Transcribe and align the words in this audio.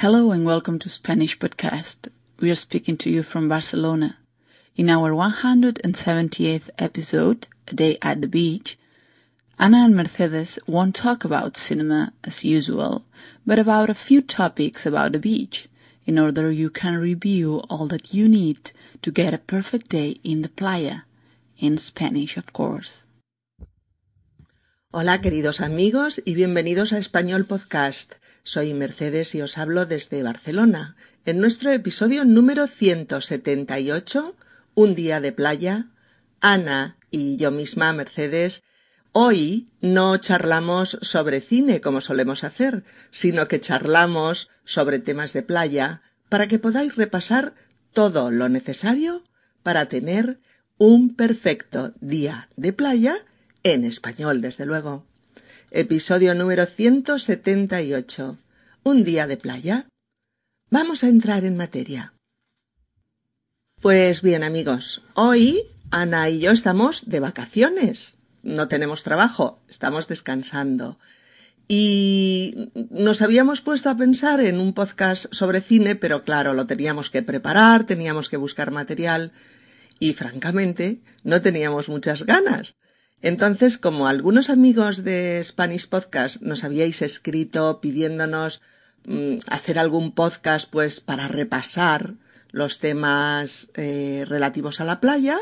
Hello 0.00 0.30
and 0.30 0.46
welcome 0.46 0.78
to 0.78 0.88
Spanish 0.88 1.38
Podcast. 1.38 2.08
We 2.38 2.50
are 2.50 2.54
speaking 2.54 2.96
to 2.96 3.10
you 3.10 3.22
from 3.22 3.50
Barcelona. 3.50 4.16
In 4.74 4.88
our 4.88 5.12
178th 5.12 6.70
episode, 6.78 7.48
A 7.68 7.74
Day 7.74 7.98
at 8.00 8.22
the 8.22 8.26
Beach, 8.26 8.78
Anna 9.58 9.84
and 9.84 9.94
Mercedes 9.94 10.58
won't 10.66 10.94
talk 10.94 11.22
about 11.22 11.58
cinema 11.58 12.14
as 12.24 12.46
usual, 12.46 13.04
but 13.44 13.58
about 13.58 13.90
a 13.90 13.94
few 13.94 14.22
topics 14.22 14.86
about 14.86 15.12
the 15.12 15.18
beach, 15.18 15.68
in 16.06 16.18
order 16.18 16.50
you 16.50 16.70
can 16.70 16.96
review 16.96 17.58
all 17.68 17.86
that 17.88 18.14
you 18.14 18.26
need 18.26 18.72
to 19.02 19.10
get 19.10 19.34
a 19.34 19.38
perfect 19.54 19.90
day 19.90 20.16
in 20.24 20.40
the 20.40 20.48
playa, 20.48 21.00
in 21.58 21.76
Spanish 21.76 22.38
of 22.38 22.54
course. 22.54 23.02
Hola 24.92 25.20
queridos 25.20 25.60
amigos 25.60 26.20
y 26.24 26.34
bienvenidos 26.34 26.92
a 26.92 26.98
Español 26.98 27.44
Podcast. 27.44 28.14
Soy 28.42 28.74
Mercedes 28.74 29.36
y 29.36 29.40
os 29.40 29.56
hablo 29.56 29.86
desde 29.86 30.24
Barcelona, 30.24 30.96
en 31.24 31.38
nuestro 31.38 31.70
episodio 31.70 32.24
número 32.24 32.66
178, 32.66 34.34
Un 34.74 34.96
día 34.96 35.20
de 35.20 35.30
playa. 35.30 35.86
Ana 36.40 36.96
y 37.08 37.36
yo 37.36 37.52
misma, 37.52 37.92
Mercedes, 37.92 38.64
hoy 39.12 39.68
no 39.80 40.16
charlamos 40.16 40.98
sobre 41.02 41.40
cine 41.40 41.80
como 41.80 42.00
solemos 42.00 42.42
hacer, 42.42 42.82
sino 43.12 43.46
que 43.46 43.60
charlamos 43.60 44.48
sobre 44.64 44.98
temas 44.98 45.32
de 45.32 45.44
playa 45.44 46.02
para 46.28 46.48
que 46.48 46.58
podáis 46.58 46.96
repasar 46.96 47.54
todo 47.92 48.32
lo 48.32 48.48
necesario 48.48 49.22
para 49.62 49.86
tener 49.86 50.40
un 50.78 51.14
perfecto 51.14 51.94
día 52.00 52.48
de 52.56 52.72
playa 52.72 53.24
en 53.62 53.84
español, 53.84 54.40
desde 54.40 54.66
luego. 54.66 55.04
Episodio 55.70 56.34
número 56.34 56.66
178. 56.66 58.38
Un 58.82 59.04
día 59.04 59.26
de 59.26 59.36
playa. 59.36 59.86
Vamos 60.70 61.04
a 61.04 61.08
entrar 61.08 61.44
en 61.44 61.56
materia. 61.56 62.14
Pues 63.80 64.22
bien, 64.22 64.42
amigos, 64.42 65.02
hoy 65.14 65.62
Ana 65.90 66.28
y 66.28 66.40
yo 66.40 66.52
estamos 66.52 67.08
de 67.08 67.20
vacaciones. 67.20 68.18
No 68.42 68.68
tenemos 68.68 69.02
trabajo, 69.02 69.60
estamos 69.68 70.06
descansando. 70.06 70.98
Y 71.66 72.70
nos 72.90 73.22
habíamos 73.22 73.60
puesto 73.60 73.90
a 73.90 73.96
pensar 73.96 74.40
en 74.40 74.60
un 74.60 74.72
podcast 74.72 75.26
sobre 75.32 75.60
cine, 75.60 75.94
pero 75.96 76.24
claro, 76.24 76.52
lo 76.54 76.66
teníamos 76.66 77.10
que 77.10 77.22
preparar, 77.22 77.84
teníamos 77.84 78.28
que 78.28 78.36
buscar 78.36 78.70
material 78.70 79.32
y 79.98 80.14
francamente 80.14 81.00
no 81.22 81.42
teníamos 81.42 81.88
muchas 81.88 82.24
ganas. 82.24 82.74
Entonces, 83.22 83.76
como 83.76 84.06
algunos 84.06 84.48
amigos 84.48 85.04
de 85.04 85.42
Spanish 85.44 85.88
Podcast 85.88 86.40
nos 86.40 86.64
habíais 86.64 87.02
escrito 87.02 87.80
pidiéndonos 87.80 88.62
mm, 89.04 89.36
hacer 89.46 89.78
algún 89.78 90.12
podcast 90.12 90.70
pues 90.70 91.00
para 91.00 91.28
repasar 91.28 92.14
los 92.50 92.78
temas 92.78 93.70
eh, 93.74 94.24
relativos 94.26 94.80
a 94.80 94.84
la 94.84 95.00
playa, 95.00 95.38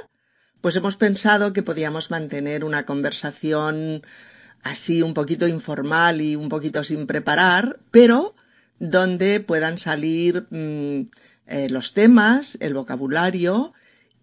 pues 0.60 0.74
hemos 0.74 0.96
pensado 0.96 1.52
que 1.52 1.62
podíamos 1.62 2.10
mantener 2.10 2.64
una 2.64 2.84
conversación 2.84 4.02
así 4.64 5.02
un 5.02 5.14
poquito 5.14 5.46
informal 5.46 6.20
y 6.20 6.34
un 6.34 6.48
poquito 6.48 6.82
sin 6.82 7.06
preparar, 7.06 7.78
pero 7.92 8.34
donde 8.80 9.38
puedan 9.38 9.78
salir 9.78 10.46
mm, 10.50 11.10
eh, 11.46 11.68
los 11.70 11.94
temas, 11.94 12.58
el 12.60 12.74
vocabulario 12.74 13.72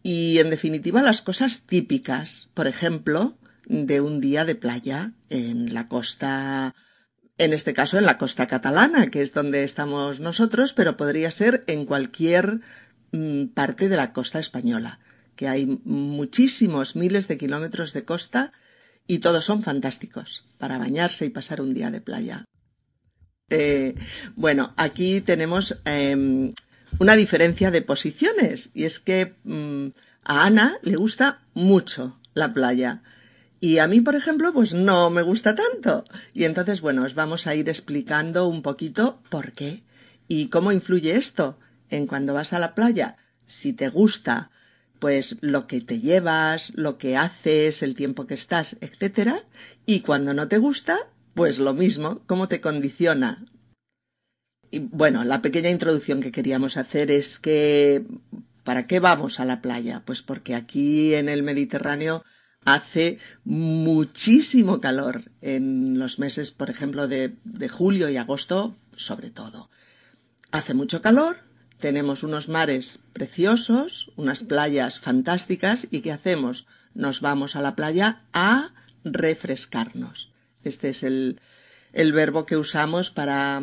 y 0.03 0.39
en 0.39 0.49
definitiva 0.49 1.01
las 1.01 1.21
cosas 1.21 1.61
típicas. 1.61 2.49
Por 2.53 2.67
ejemplo, 2.67 3.37
de 3.67 4.01
un 4.01 4.21
día 4.21 4.45
de 4.45 4.55
playa 4.55 5.11
en 5.29 5.73
la 5.73 5.87
costa, 5.87 6.75
en 7.37 7.53
este 7.53 7.73
caso 7.73 7.97
en 7.97 8.05
la 8.05 8.17
costa 8.17 8.47
catalana, 8.47 9.09
que 9.09 9.21
es 9.21 9.33
donde 9.33 9.63
estamos 9.63 10.19
nosotros, 10.19 10.73
pero 10.73 10.97
podría 10.97 11.31
ser 11.31 11.63
en 11.67 11.85
cualquier 11.85 12.61
mm, 13.11 13.47
parte 13.47 13.89
de 13.89 13.97
la 13.97 14.13
costa 14.13 14.39
española, 14.39 14.99
que 15.35 15.47
hay 15.47 15.65
muchísimos 15.83 16.95
miles 16.95 17.27
de 17.27 17.37
kilómetros 17.37 17.93
de 17.93 18.05
costa 18.05 18.53
y 19.07 19.19
todos 19.19 19.45
son 19.45 19.61
fantásticos 19.61 20.45
para 20.57 20.77
bañarse 20.77 21.25
y 21.25 21.29
pasar 21.29 21.61
un 21.61 21.73
día 21.73 21.91
de 21.91 22.01
playa. 22.01 22.45
Eh, 23.49 23.95
bueno, 24.35 24.73
aquí 24.75 25.21
tenemos 25.21 25.77
em, 25.85 26.51
una 26.99 27.15
diferencia 27.15 27.69
de 27.69 27.81
posiciones 27.81 28.71
y 28.73 28.85
es 28.85 28.99
que 28.99 29.35
mm, 29.43 29.87
a 30.23 30.45
Ana 30.45 30.77
le 30.81 30.95
gusta 30.95 31.41
mucho 31.53 32.19
la 32.33 32.53
playa. 32.53 33.03
Y 33.59 33.79
a 33.79 33.87
mí, 33.87 34.01
por 34.01 34.15
ejemplo, 34.15 34.53
pues 34.53 34.73
no 34.73 35.09
me 35.09 35.21
gusta 35.21 35.55
tanto. 35.55 36.05
Y 36.33 36.43
entonces, 36.43 36.81
bueno, 36.81 37.03
os 37.03 37.15
vamos 37.15 37.47
a 37.47 37.55
ir 37.55 37.69
explicando 37.69 38.47
un 38.47 38.61
poquito 38.61 39.21
por 39.29 39.53
qué 39.53 39.83
y 40.27 40.49
cómo 40.49 40.71
influye 40.71 41.15
esto 41.15 41.57
en 41.89 42.07
cuando 42.07 42.33
vas 42.33 42.53
a 42.53 42.59
la 42.59 42.75
playa. 42.75 43.17
Si 43.45 43.73
te 43.73 43.89
gusta, 43.89 44.51
pues 44.99 45.37
lo 45.41 45.67
que 45.67 45.81
te 45.81 45.99
llevas, 45.99 46.73
lo 46.75 46.97
que 46.97 47.17
haces, 47.17 47.83
el 47.83 47.95
tiempo 47.95 48.27
que 48.27 48.33
estás, 48.33 48.77
etcétera. 48.81 49.43
Y 49.85 50.01
cuando 50.01 50.33
no 50.33 50.47
te 50.47 50.57
gusta, 50.57 50.97
pues 51.33 51.59
lo 51.59 51.73
mismo, 51.73 52.21
cómo 52.25 52.47
te 52.47 52.61
condiciona. 52.61 53.45
Y 54.71 54.79
bueno, 54.79 55.23
la 55.23 55.41
pequeña 55.41 55.69
introducción 55.69 56.21
que 56.21 56.31
queríamos 56.31 56.77
hacer 56.77 57.11
es 57.11 57.39
que 57.39 58.03
¿para 58.63 58.87
qué 58.87 58.99
vamos 58.99 59.39
a 59.39 59.45
la 59.45 59.61
playa? 59.61 60.01
Pues 60.05 60.21
porque 60.21 60.55
aquí 60.55 61.13
en 61.13 61.29
el 61.29 61.43
Mediterráneo 61.43 62.23
hace 62.65 63.19
muchísimo 63.45 64.81
calor 64.81 65.31
en 65.41 65.97
los 65.99 66.19
meses, 66.19 66.51
por 66.51 66.69
ejemplo, 66.69 67.07
de, 67.07 67.37
julio 67.69 68.09
y 68.09 68.17
agosto, 68.17 68.75
sobre 68.95 69.29
todo. 69.29 69.69
Hace 70.51 70.73
mucho 70.73 71.01
calor, 71.01 71.37
tenemos 71.77 72.23
unos 72.23 72.49
mares 72.49 72.99
preciosos, 73.13 74.11
unas 74.15 74.43
playas 74.43 74.99
fantásticas 74.99 75.87
y 75.91 76.01
¿qué 76.01 76.11
hacemos? 76.11 76.65
Nos 76.93 77.21
vamos 77.21 77.55
a 77.55 77.61
la 77.61 77.75
playa 77.75 78.23
a 78.33 78.73
refrescarnos. 79.03 80.31
Este 80.63 80.89
es 80.89 81.03
el, 81.03 81.39
verbo 81.93 82.45
que 82.47 82.57
usamos 82.57 83.11
para 83.11 83.61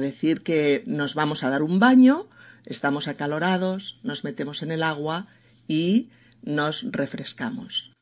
decir 0.00 0.42
que 0.42 0.84
nos 0.86 1.14
vamos 1.14 1.42
a 1.42 1.50
dar 1.50 1.62
un 1.62 1.78
baño, 1.78 2.28
estamos 2.66 3.08
acalorados, 3.08 3.98
nos 4.02 4.24
metemos 4.24 4.62
en 4.62 4.72
el 4.72 4.82
agua 4.82 5.28
y 5.68 6.10
nos 6.42 6.84
refrescamos. 6.92 7.95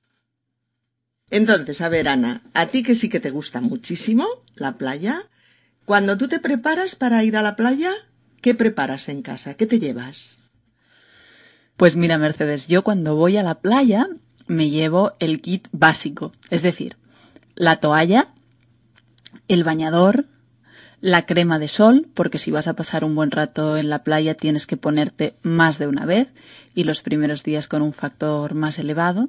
Entonces, 1.30 1.80
a 1.80 1.88
ver, 1.88 2.08
Ana, 2.08 2.42
a 2.54 2.66
ti 2.66 2.82
que 2.82 2.94
sí 2.94 3.08
que 3.08 3.20
te 3.20 3.30
gusta 3.30 3.60
muchísimo 3.60 4.26
la 4.54 4.76
playa, 4.78 5.28
cuando 5.84 6.16
tú 6.16 6.28
te 6.28 6.40
preparas 6.40 6.94
para 6.94 7.24
ir 7.24 7.36
a 7.36 7.42
la 7.42 7.56
playa, 7.56 7.90
¿qué 8.40 8.54
preparas 8.54 9.08
en 9.08 9.22
casa? 9.22 9.54
¿Qué 9.54 9.66
te 9.66 9.78
llevas? 9.78 10.40
Pues 11.76 11.96
mira, 11.96 12.18
Mercedes, 12.18 12.68
yo 12.68 12.84
cuando 12.84 13.16
voy 13.16 13.36
a 13.36 13.42
la 13.42 13.56
playa 13.56 14.08
me 14.46 14.70
llevo 14.70 15.14
el 15.18 15.40
kit 15.40 15.68
básico, 15.72 16.32
es 16.50 16.62
decir, 16.62 16.96
la 17.54 17.80
toalla, 17.80 18.28
el 19.48 19.64
bañador, 19.64 20.26
la 21.00 21.26
crema 21.26 21.58
de 21.58 21.68
sol, 21.68 22.08
porque 22.14 22.38
si 22.38 22.50
vas 22.50 22.68
a 22.68 22.76
pasar 22.76 23.04
un 23.04 23.14
buen 23.14 23.30
rato 23.30 23.76
en 23.76 23.90
la 23.90 24.04
playa 24.04 24.34
tienes 24.34 24.66
que 24.66 24.76
ponerte 24.76 25.34
más 25.42 25.78
de 25.78 25.86
una 25.86 26.06
vez 26.06 26.28
y 26.74 26.84
los 26.84 27.02
primeros 27.02 27.42
días 27.42 27.68
con 27.68 27.82
un 27.82 27.92
factor 27.92 28.54
más 28.54 28.78
elevado, 28.78 29.28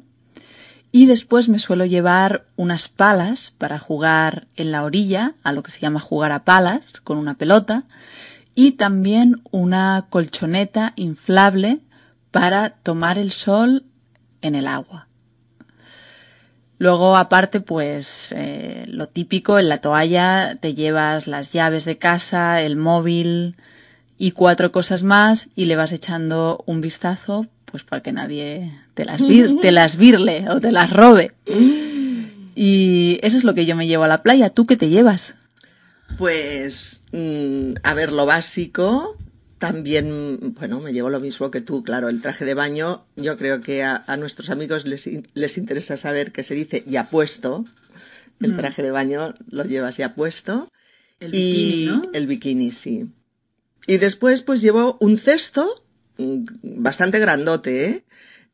y 0.92 1.08
después 1.08 1.50
me 1.50 1.60
suelo 1.60 1.86
llevar 1.86 2.46
unas 2.56 2.88
palas 2.88 3.54
para 3.58 3.80
jugar 3.80 4.48
en 4.56 4.72
la 4.72 4.84
orilla, 4.84 5.36
a 5.44 5.52
lo 5.52 5.62
que 5.62 5.72
se 5.72 5.80
llama 5.80 6.00
jugar 6.00 6.32
a 6.32 6.46
palas, 6.46 7.02
con 7.04 7.18
una 7.18 7.38
pelota. 7.38 7.84
Y 8.56 8.74
también 8.74 9.42
una 9.52 10.08
colchoneta 10.10 10.94
inflable 10.96 11.82
para 12.32 12.70
tomar 12.70 13.18
el 13.18 13.34
sol 13.34 13.86
en 14.42 14.56
el 14.56 14.68
agua. 14.68 15.08
Luego, 16.78 17.16
aparte, 17.18 17.62
pues 17.62 18.34
eh, 18.36 18.86
lo 18.88 19.08
típico, 19.08 19.60
en 19.60 19.70
la 19.70 19.80
toalla 19.80 20.58
te 20.60 20.74
llevas 20.74 21.28
las 21.28 21.54
llaves 21.54 21.86
de 21.86 21.98
casa, 21.98 22.62
el 22.62 22.76
móvil 22.76 23.56
y 24.18 24.32
cuatro 24.32 24.72
cosas 24.72 25.04
más 25.04 25.50
y 25.56 25.66
le 25.66 25.76
vas 25.76 25.92
echando 25.92 26.64
un 26.66 26.82
vistazo 26.82 27.48
pues 27.76 27.84
para 27.84 28.02
que 28.02 28.14
nadie 28.14 28.72
te 28.94 29.04
las, 29.04 29.20
te 29.62 29.72
las 29.74 29.98
virle 29.98 30.46
o 30.50 30.62
te 30.62 30.72
las 30.72 30.94
robe. 30.94 31.34
Y 32.56 33.20
eso 33.22 33.36
es 33.36 33.44
lo 33.44 33.54
que 33.54 33.66
yo 33.66 33.76
me 33.76 33.86
llevo 33.86 34.06
a 34.06 34.08
la 34.08 34.24
playa. 34.24 34.50
¿Tú 34.50 34.66
qué 34.66 34.78
te 34.78 34.88
llevas? 34.88 35.36
Pues, 36.18 37.02
mm, 37.12 37.72
a 37.84 37.94
ver, 37.94 38.14
lo 38.14 38.26
básico, 38.26 39.18
también, 39.58 40.56
bueno, 40.58 40.80
me 40.80 40.94
llevo 40.94 41.10
lo 41.10 41.20
mismo 41.20 41.52
que 41.52 41.60
tú, 41.60 41.84
claro, 41.84 42.08
el 42.08 42.22
traje 42.22 42.46
de 42.46 42.54
baño, 42.54 43.06
yo 43.18 43.36
creo 43.38 43.60
que 43.60 43.84
a, 43.84 44.06
nuestros 44.18 44.50
amigos 44.50 44.86
les, 44.86 45.10
les, 45.34 45.58
interesa 45.58 45.98
saber 45.98 46.32
que 46.32 46.44
se 46.44 46.56
dice 46.56 46.86
ya 46.88 47.10
puesto, 47.10 47.66
el 48.40 48.54
mm. 48.54 48.58
traje 48.58 48.84
de 48.84 48.92
baño 48.92 49.34
lo 49.52 49.66
llevas 49.66 49.98
ya 49.98 50.16
puesto. 50.16 50.72
El 51.20 51.36
y 51.36 51.90
bikini, 51.90 52.10
el 52.14 52.28
bikini, 52.28 52.72
sí. 52.72 53.10
Y 53.86 53.98
después 53.98 54.44
pues 54.44 54.62
llevo 54.62 54.96
un 55.02 55.18
cesto 55.18 55.85
bastante 56.18 57.20
grandote, 57.20 57.86
¿eh? 57.86 58.06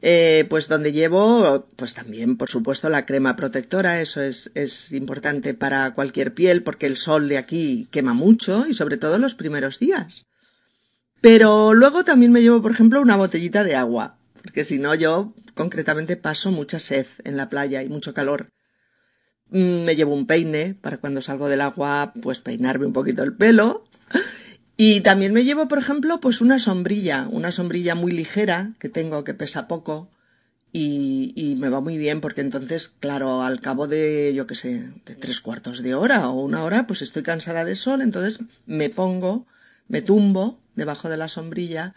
eh, 0.01 0.45
pues 0.49 0.67
donde 0.67 0.91
llevo, 0.91 1.67
pues 1.75 1.93
también, 1.93 2.37
por 2.37 2.49
supuesto, 2.49 2.89
la 2.89 3.05
crema 3.05 3.35
protectora, 3.35 4.01
eso 4.01 4.21
es, 4.21 4.51
es 4.55 4.91
importante 4.91 5.53
para 5.53 5.93
cualquier 5.93 6.33
piel 6.33 6.63
porque 6.63 6.87
el 6.87 6.97
sol 6.97 7.27
de 7.27 7.37
aquí 7.37 7.87
quema 7.91 8.13
mucho 8.13 8.67
y 8.67 8.73
sobre 8.73 8.97
todo 8.97 9.17
los 9.17 9.35
primeros 9.35 9.79
días. 9.79 10.25
Pero 11.21 11.75
luego 11.75 12.03
también 12.03 12.31
me 12.31 12.41
llevo, 12.41 12.61
por 12.61 12.71
ejemplo, 12.71 12.99
una 12.99 13.15
botellita 13.15 13.63
de 13.63 13.75
agua, 13.75 14.17
porque 14.41 14.65
si 14.65 14.79
no 14.79 14.95
yo 14.95 15.33
concretamente 15.53 16.17
paso 16.17 16.51
mucha 16.51 16.79
sed 16.79 17.05
en 17.23 17.37
la 17.37 17.49
playa 17.49 17.83
y 17.83 17.89
mucho 17.89 18.13
calor. 18.13 18.49
Mm, 19.49 19.83
me 19.83 19.95
llevo 19.95 20.15
un 20.15 20.25
peine 20.25 20.75
para 20.81 20.97
cuando 20.97 21.21
salgo 21.21 21.47
del 21.47 21.61
agua, 21.61 22.13
pues 22.21 22.39
peinarme 22.39 22.87
un 22.87 22.93
poquito 22.93 23.21
el 23.21 23.35
pelo. 23.35 23.83
Y 24.83 25.01
también 25.01 25.31
me 25.31 25.43
llevo, 25.43 25.67
por 25.67 25.77
ejemplo, 25.77 26.19
pues 26.19 26.41
una 26.41 26.57
sombrilla, 26.57 27.27
una 27.29 27.51
sombrilla 27.51 27.93
muy 27.93 28.11
ligera 28.11 28.71
que 28.79 28.89
tengo 28.89 29.23
que 29.23 29.35
pesa 29.35 29.67
poco 29.67 30.09
y, 30.73 31.55
me 31.59 31.69
va 31.69 31.81
muy 31.81 31.99
bien 31.99 32.19
porque 32.19 32.41
entonces, 32.41 32.91
claro, 32.99 33.43
al 33.43 33.61
cabo 33.61 33.85
de, 33.85 34.33
yo 34.33 34.47
qué 34.47 34.55
sé, 34.55 34.89
de 35.05 35.15
tres 35.15 35.39
cuartos 35.39 35.83
de 35.83 35.93
hora 35.93 36.27
o 36.29 36.41
una 36.41 36.63
hora, 36.63 36.87
pues 36.87 37.03
estoy 37.03 37.21
cansada 37.21 37.63
de 37.63 37.75
sol, 37.75 38.01
entonces 38.01 38.39
me 38.65 38.89
pongo, 38.89 39.45
me 39.87 40.01
tumbo 40.01 40.59
debajo 40.73 41.09
de 41.09 41.17
la 41.17 41.29
sombrilla 41.29 41.93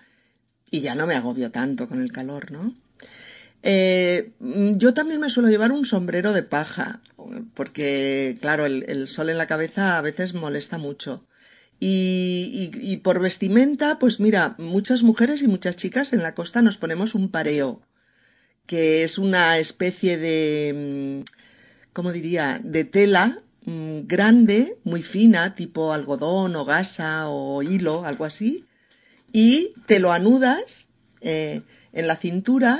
y 0.70 0.80
ya 0.80 0.94
no 0.94 1.06
me 1.06 1.14
agobio 1.14 1.50
tanto 1.50 1.88
con 1.88 2.02
el 2.02 2.12
calor, 2.12 2.52
¿no? 2.52 2.74
Eh, 3.62 4.32
yo 4.76 4.92
también 4.92 5.20
me 5.20 5.30
suelo 5.30 5.48
llevar 5.48 5.72
un 5.72 5.86
sombrero 5.86 6.34
de 6.34 6.42
paja, 6.42 7.00
porque, 7.54 8.36
claro, 8.42 8.66
el 8.66 9.08
sol 9.08 9.30
en 9.30 9.38
la 9.38 9.46
cabeza 9.46 9.96
a 9.96 10.02
veces 10.02 10.34
molesta 10.34 10.76
mucho. 10.76 11.24
Y, 11.80 12.70
y, 12.72 12.96
por 12.98 13.20
vestimenta, 13.20 13.98
pues 13.98 14.18
mira, 14.18 14.54
muchas 14.58 15.02
mujeres 15.02 15.42
y 15.42 15.48
muchas 15.48 15.76
chicas 15.76 16.12
en 16.12 16.22
la 16.22 16.34
costa 16.34 16.62
nos 16.62 16.78
ponemos 16.78 17.14
un 17.14 17.30
pareo, 17.30 17.82
que 18.66 19.02
es 19.02 19.18
una 19.18 19.58
especie 19.58 20.16
de, 20.16 21.22
mm, 21.24 21.92
¿cómo 21.92 22.12
diría?, 22.12 22.60
de 22.62 22.84
tela 22.84 23.42
mmm, 23.66 24.06
grande, 24.06 24.78
muy 24.84 25.02
fina, 25.02 25.54
tipo 25.54 25.92
algodón 25.92 26.56
o 26.56 26.64
gasa 26.64 27.28
o 27.28 27.62
hilo, 27.62 28.06
algo 28.06 28.24
así, 28.24 28.64
y 29.32 29.74
te 29.86 29.98
lo 29.98 30.12
anudas 30.12 30.90
eh, 31.20 31.62
en 31.92 32.06
la 32.06 32.16
cintura 32.16 32.78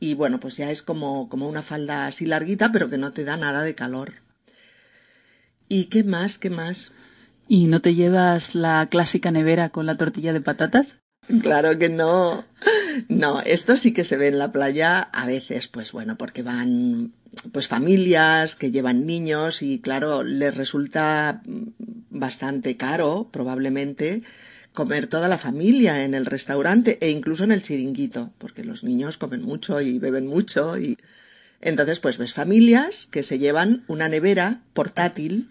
y 0.00 0.14
bueno, 0.14 0.38
pues 0.40 0.56
ya 0.56 0.70
es 0.70 0.82
como, 0.82 1.28
como 1.28 1.48
una 1.48 1.62
falda 1.62 2.06
así 2.06 2.24
larguita, 2.24 2.70
pero 2.72 2.88
que 2.88 2.98
no 2.98 3.12
te 3.12 3.24
da 3.24 3.36
nada 3.36 3.62
de 3.62 3.74
calor. 3.74 4.14
¿Y 5.68 5.86
qué 5.86 6.04
más? 6.04 6.38
¿Qué 6.38 6.50
más? 6.50 6.92
¿Y 7.48 7.66
no 7.66 7.80
te 7.80 7.94
llevas 7.94 8.54
la 8.54 8.86
clásica 8.90 9.30
nevera 9.30 9.70
con 9.70 9.86
la 9.86 9.96
tortilla 9.96 10.34
de 10.34 10.42
patatas? 10.42 10.96
Claro 11.40 11.78
que 11.78 11.88
no. 11.88 12.44
No, 13.08 13.40
esto 13.42 13.76
sí 13.76 13.92
que 13.92 14.04
se 14.04 14.16
ve 14.16 14.28
en 14.28 14.38
la 14.38 14.52
playa 14.52 15.00
a 15.00 15.26
veces, 15.26 15.68
pues 15.68 15.92
bueno, 15.92 16.16
porque 16.18 16.42
van 16.42 17.12
pues 17.52 17.68
familias 17.68 18.54
que 18.54 18.70
llevan 18.70 19.06
niños 19.06 19.62
y 19.62 19.78
claro, 19.80 20.24
les 20.24 20.54
resulta 20.54 21.42
bastante 22.10 22.76
caro, 22.76 23.28
probablemente, 23.30 24.22
comer 24.72 25.06
toda 25.06 25.28
la 25.28 25.38
familia 25.38 26.04
en 26.04 26.14
el 26.14 26.26
restaurante 26.26 26.98
e 27.00 27.10
incluso 27.10 27.44
en 27.44 27.52
el 27.52 27.62
chiringuito, 27.62 28.32
porque 28.38 28.64
los 28.64 28.82
niños 28.84 29.18
comen 29.18 29.42
mucho 29.42 29.80
y 29.80 29.98
beben 29.98 30.26
mucho 30.26 30.78
y 30.78 30.98
entonces 31.60 32.00
pues 32.00 32.18
ves 32.18 32.34
familias 32.34 33.06
que 33.06 33.22
se 33.22 33.38
llevan 33.38 33.84
una 33.88 34.08
nevera 34.08 34.62
portátil 34.72 35.50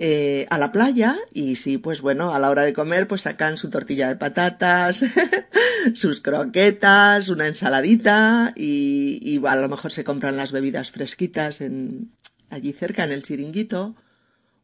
eh, 0.00 0.46
a 0.48 0.58
la 0.58 0.70
playa 0.70 1.16
y 1.34 1.56
sí, 1.56 1.76
pues 1.76 2.00
bueno, 2.00 2.32
a 2.32 2.38
la 2.38 2.50
hora 2.50 2.62
de 2.62 2.72
comer 2.72 3.08
pues 3.08 3.22
sacan 3.22 3.56
su 3.56 3.68
tortilla 3.68 4.06
de 4.06 4.14
patatas, 4.14 5.02
sus 5.94 6.20
croquetas, 6.20 7.28
una 7.28 7.48
ensaladita 7.48 8.52
y, 8.54 9.18
y, 9.22 9.44
a 9.44 9.56
lo 9.56 9.68
mejor 9.68 9.90
se 9.90 10.04
compran 10.04 10.36
las 10.36 10.52
bebidas 10.52 10.92
fresquitas 10.92 11.60
en, 11.60 12.12
allí 12.48 12.72
cerca 12.72 13.02
en 13.02 13.10
el 13.10 13.24
chiringuito 13.24 13.96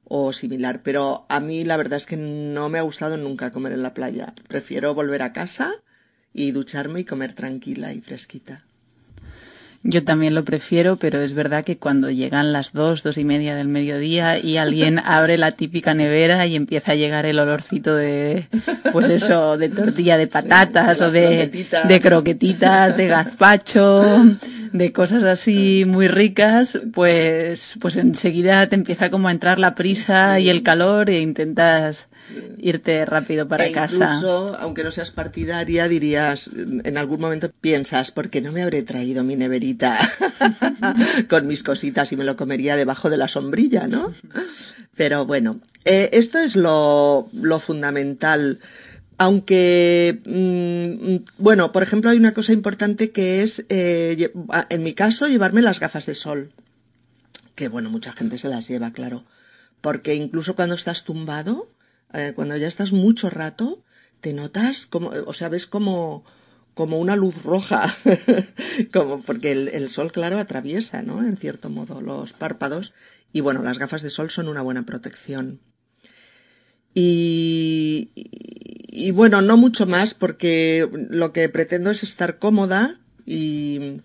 o 0.04 0.32
similar. 0.32 0.82
Pero 0.84 1.26
a 1.28 1.40
mí 1.40 1.64
la 1.64 1.76
verdad 1.76 1.96
es 1.96 2.06
que 2.06 2.16
no 2.16 2.68
me 2.68 2.78
ha 2.78 2.82
gustado 2.82 3.16
nunca 3.16 3.50
comer 3.50 3.72
en 3.72 3.82
la 3.82 3.92
playa. 3.92 4.34
Prefiero 4.46 4.94
volver 4.94 5.22
a 5.22 5.32
casa 5.32 5.72
y 6.32 6.52
ducharme 6.52 7.00
y 7.00 7.04
comer 7.04 7.32
tranquila 7.32 7.92
y 7.92 8.00
fresquita. 8.00 8.64
Yo 9.86 10.02
también 10.02 10.34
lo 10.34 10.44
prefiero, 10.44 10.96
pero 10.96 11.20
es 11.20 11.34
verdad 11.34 11.62
que 11.62 11.76
cuando 11.76 12.10
llegan 12.10 12.54
las 12.54 12.72
dos, 12.72 13.02
dos 13.02 13.18
y 13.18 13.24
media 13.24 13.54
del 13.54 13.68
mediodía 13.68 14.38
y 14.38 14.56
alguien 14.56 14.98
abre 15.04 15.36
la 15.36 15.52
típica 15.52 15.92
nevera 15.92 16.46
y 16.46 16.56
empieza 16.56 16.92
a 16.92 16.94
llegar 16.94 17.26
el 17.26 17.38
olorcito 17.38 17.94
de, 17.94 18.48
pues 18.92 19.10
eso, 19.10 19.58
de 19.58 19.68
tortilla 19.68 20.16
de 20.16 20.26
patatas 20.26 20.96
sí, 20.96 21.04
o 21.04 21.10
de, 21.10 21.66
de 21.86 22.00
croquetitas, 22.00 22.96
de 22.96 23.08
gazpacho, 23.08 24.24
de 24.74 24.92
cosas 24.92 25.22
así 25.22 25.84
muy 25.86 26.08
ricas, 26.08 26.80
pues, 26.92 27.76
pues 27.80 27.96
enseguida 27.96 28.68
te 28.68 28.74
empieza 28.74 29.08
como 29.08 29.28
a 29.28 29.30
entrar 29.30 29.60
la 29.60 29.76
prisa 29.76 30.34
sí. 30.36 30.42
y 30.42 30.48
el 30.48 30.64
calor 30.64 31.10
e 31.10 31.20
intentas 31.20 32.08
irte 32.58 33.04
rápido 33.04 33.46
para 33.46 33.66
e 33.66 33.72
casa. 33.72 34.16
Incluso, 34.16 34.56
aunque 34.58 34.82
no 34.82 34.90
seas 34.90 35.12
partidaria, 35.12 35.86
dirías, 35.86 36.50
en 36.56 36.98
algún 36.98 37.20
momento 37.20 37.52
piensas, 37.60 38.10
¿por 38.10 38.30
qué 38.30 38.40
no 38.40 38.50
me 38.50 38.62
habré 38.62 38.82
traído 38.82 39.22
mi 39.22 39.36
neverita 39.36 39.96
con 41.28 41.46
mis 41.46 41.62
cositas 41.62 42.10
y 42.10 42.16
me 42.16 42.24
lo 42.24 42.36
comería 42.36 42.74
debajo 42.74 43.10
de 43.10 43.16
la 43.16 43.28
sombrilla, 43.28 43.86
¿no? 43.86 44.12
Pero 44.96 45.24
bueno, 45.24 45.60
eh, 45.84 46.10
esto 46.14 46.38
es 46.38 46.56
lo, 46.56 47.28
lo 47.32 47.60
fundamental. 47.60 48.58
Aunque, 49.16 50.20
mmm, 50.24 51.24
bueno, 51.38 51.72
por 51.72 51.82
ejemplo, 51.82 52.10
hay 52.10 52.18
una 52.18 52.34
cosa 52.34 52.52
importante 52.52 53.12
que 53.12 53.42
es, 53.42 53.64
eh, 53.68 54.32
en 54.70 54.82
mi 54.82 54.94
caso, 54.94 55.28
llevarme 55.28 55.62
las 55.62 55.80
gafas 55.80 56.06
de 56.06 56.14
sol. 56.14 56.52
Que 57.54 57.68
bueno, 57.68 57.90
mucha 57.90 58.12
gente 58.12 58.38
se 58.38 58.48
las 58.48 58.66
lleva, 58.66 58.92
claro. 58.92 59.24
Porque 59.80 60.14
incluso 60.14 60.56
cuando 60.56 60.74
estás 60.74 61.04
tumbado, 61.04 61.70
eh, 62.12 62.32
cuando 62.34 62.56
ya 62.56 62.66
estás 62.66 62.92
mucho 62.92 63.30
rato, 63.30 63.84
te 64.20 64.32
notas 64.32 64.86
como, 64.86 65.10
o 65.26 65.32
sea, 65.32 65.48
ves 65.48 65.66
como, 65.66 66.24
como 66.74 66.98
una 66.98 67.14
luz 67.14 67.42
roja, 67.42 67.94
como 68.92 69.20
porque 69.20 69.52
el, 69.52 69.88
sol, 69.88 70.10
claro, 70.12 70.38
atraviesa, 70.38 71.02
¿no? 71.02 71.22
En 71.22 71.36
cierto 71.36 71.70
modo, 71.70 72.00
los 72.00 72.32
párpados. 72.32 72.94
Y 73.32 73.40
bueno, 73.40 73.62
las 73.62 73.78
gafas 73.78 74.02
de 74.02 74.10
sol 74.10 74.30
son 74.30 74.48
una 74.48 74.62
buena 74.62 74.86
protección. 74.86 75.60
Y, 76.94 78.10
y 78.94 79.10
bueno, 79.10 79.42
no 79.42 79.56
mucho 79.56 79.86
más 79.86 80.14
porque 80.14 80.88
lo 81.10 81.32
que 81.32 81.48
pretendo 81.48 81.90
es 81.90 82.04
estar 82.04 82.38
cómoda 82.38 83.00
y, 83.26 84.00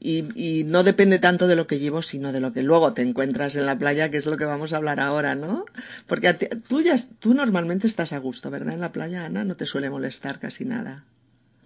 y, 0.00 0.24
y, 0.34 0.64
no 0.64 0.82
depende 0.82 1.20
tanto 1.20 1.46
de 1.46 1.54
lo 1.54 1.68
que 1.68 1.78
llevo, 1.78 2.02
sino 2.02 2.32
de 2.32 2.40
lo 2.40 2.52
que 2.52 2.64
luego 2.64 2.94
te 2.94 3.02
encuentras 3.02 3.54
en 3.54 3.64
la 3.64 3.78
playa, 3.78 4.10
que 4.10 4.16
es 4.16 4.26
lo 4.26 4.36
que 4.36 4.44
vamos 4.44 4.72
a 4.72 4.78
hablar 4.78 4.98
ahora, 4.98 5.36
¿no? 5.36 5.66
Porque 6.08 6.34
ti, 6.34 6.46
tú, 6.66 6.82
ya, 6.82 6.96
tú 7.20 7.32
normalmente 7.32 7.86
estás 7.86 8.12
a 8.12 8.18
gusto, 8.18 8.50
¿verdad? 8.50 8.74
En 8.74 8.80
la 8.80 8.90
playa, 8.90 9.24
Ana, 9.24 9.44
no 9.44 9.54
te 9.54 9.66
suele 9.66 9.88
molestar 9.88 10.40
casi 10.40 10.64
nada. 10.64 11.04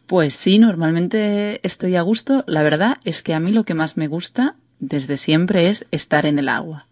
Pues 0.06 0.34
sí, 0.34 0.58
normalmente 0.58 1.60
estoy 1.62 1.96
a 1.96 2.02
gusto. 2.02 2.44
La 2.46 2.62
verdad 2.62 2.98
es 3.04 3.22
que 3.22 3.32
a 3.32 3.40
mí 3.40 3.50
lo 3.50 3.64
que 3.64 3.72
más 3.72 3.96
me 3.96 4.08
gusta 4.08 4.56
desde 4.78 5.16
siempre 5.16 5.68
es 5.68 5.86
estar 5.90 6.26
en 6.26 6.38
el 6.38 6.50
agua. 6.50 6.86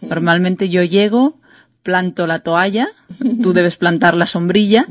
Normalmente 0.00 0.68
yo 0.68 0.84
llego, 0.84 1.40
planto 1.86 2.26
la 2.26 2.40
toalla, 2.40 2.88
tú 3.44 3.52
debes 3.52 3.76
plantar 3.76 4.16
la 4.16 4.26
sombrilla, 4.26 4.88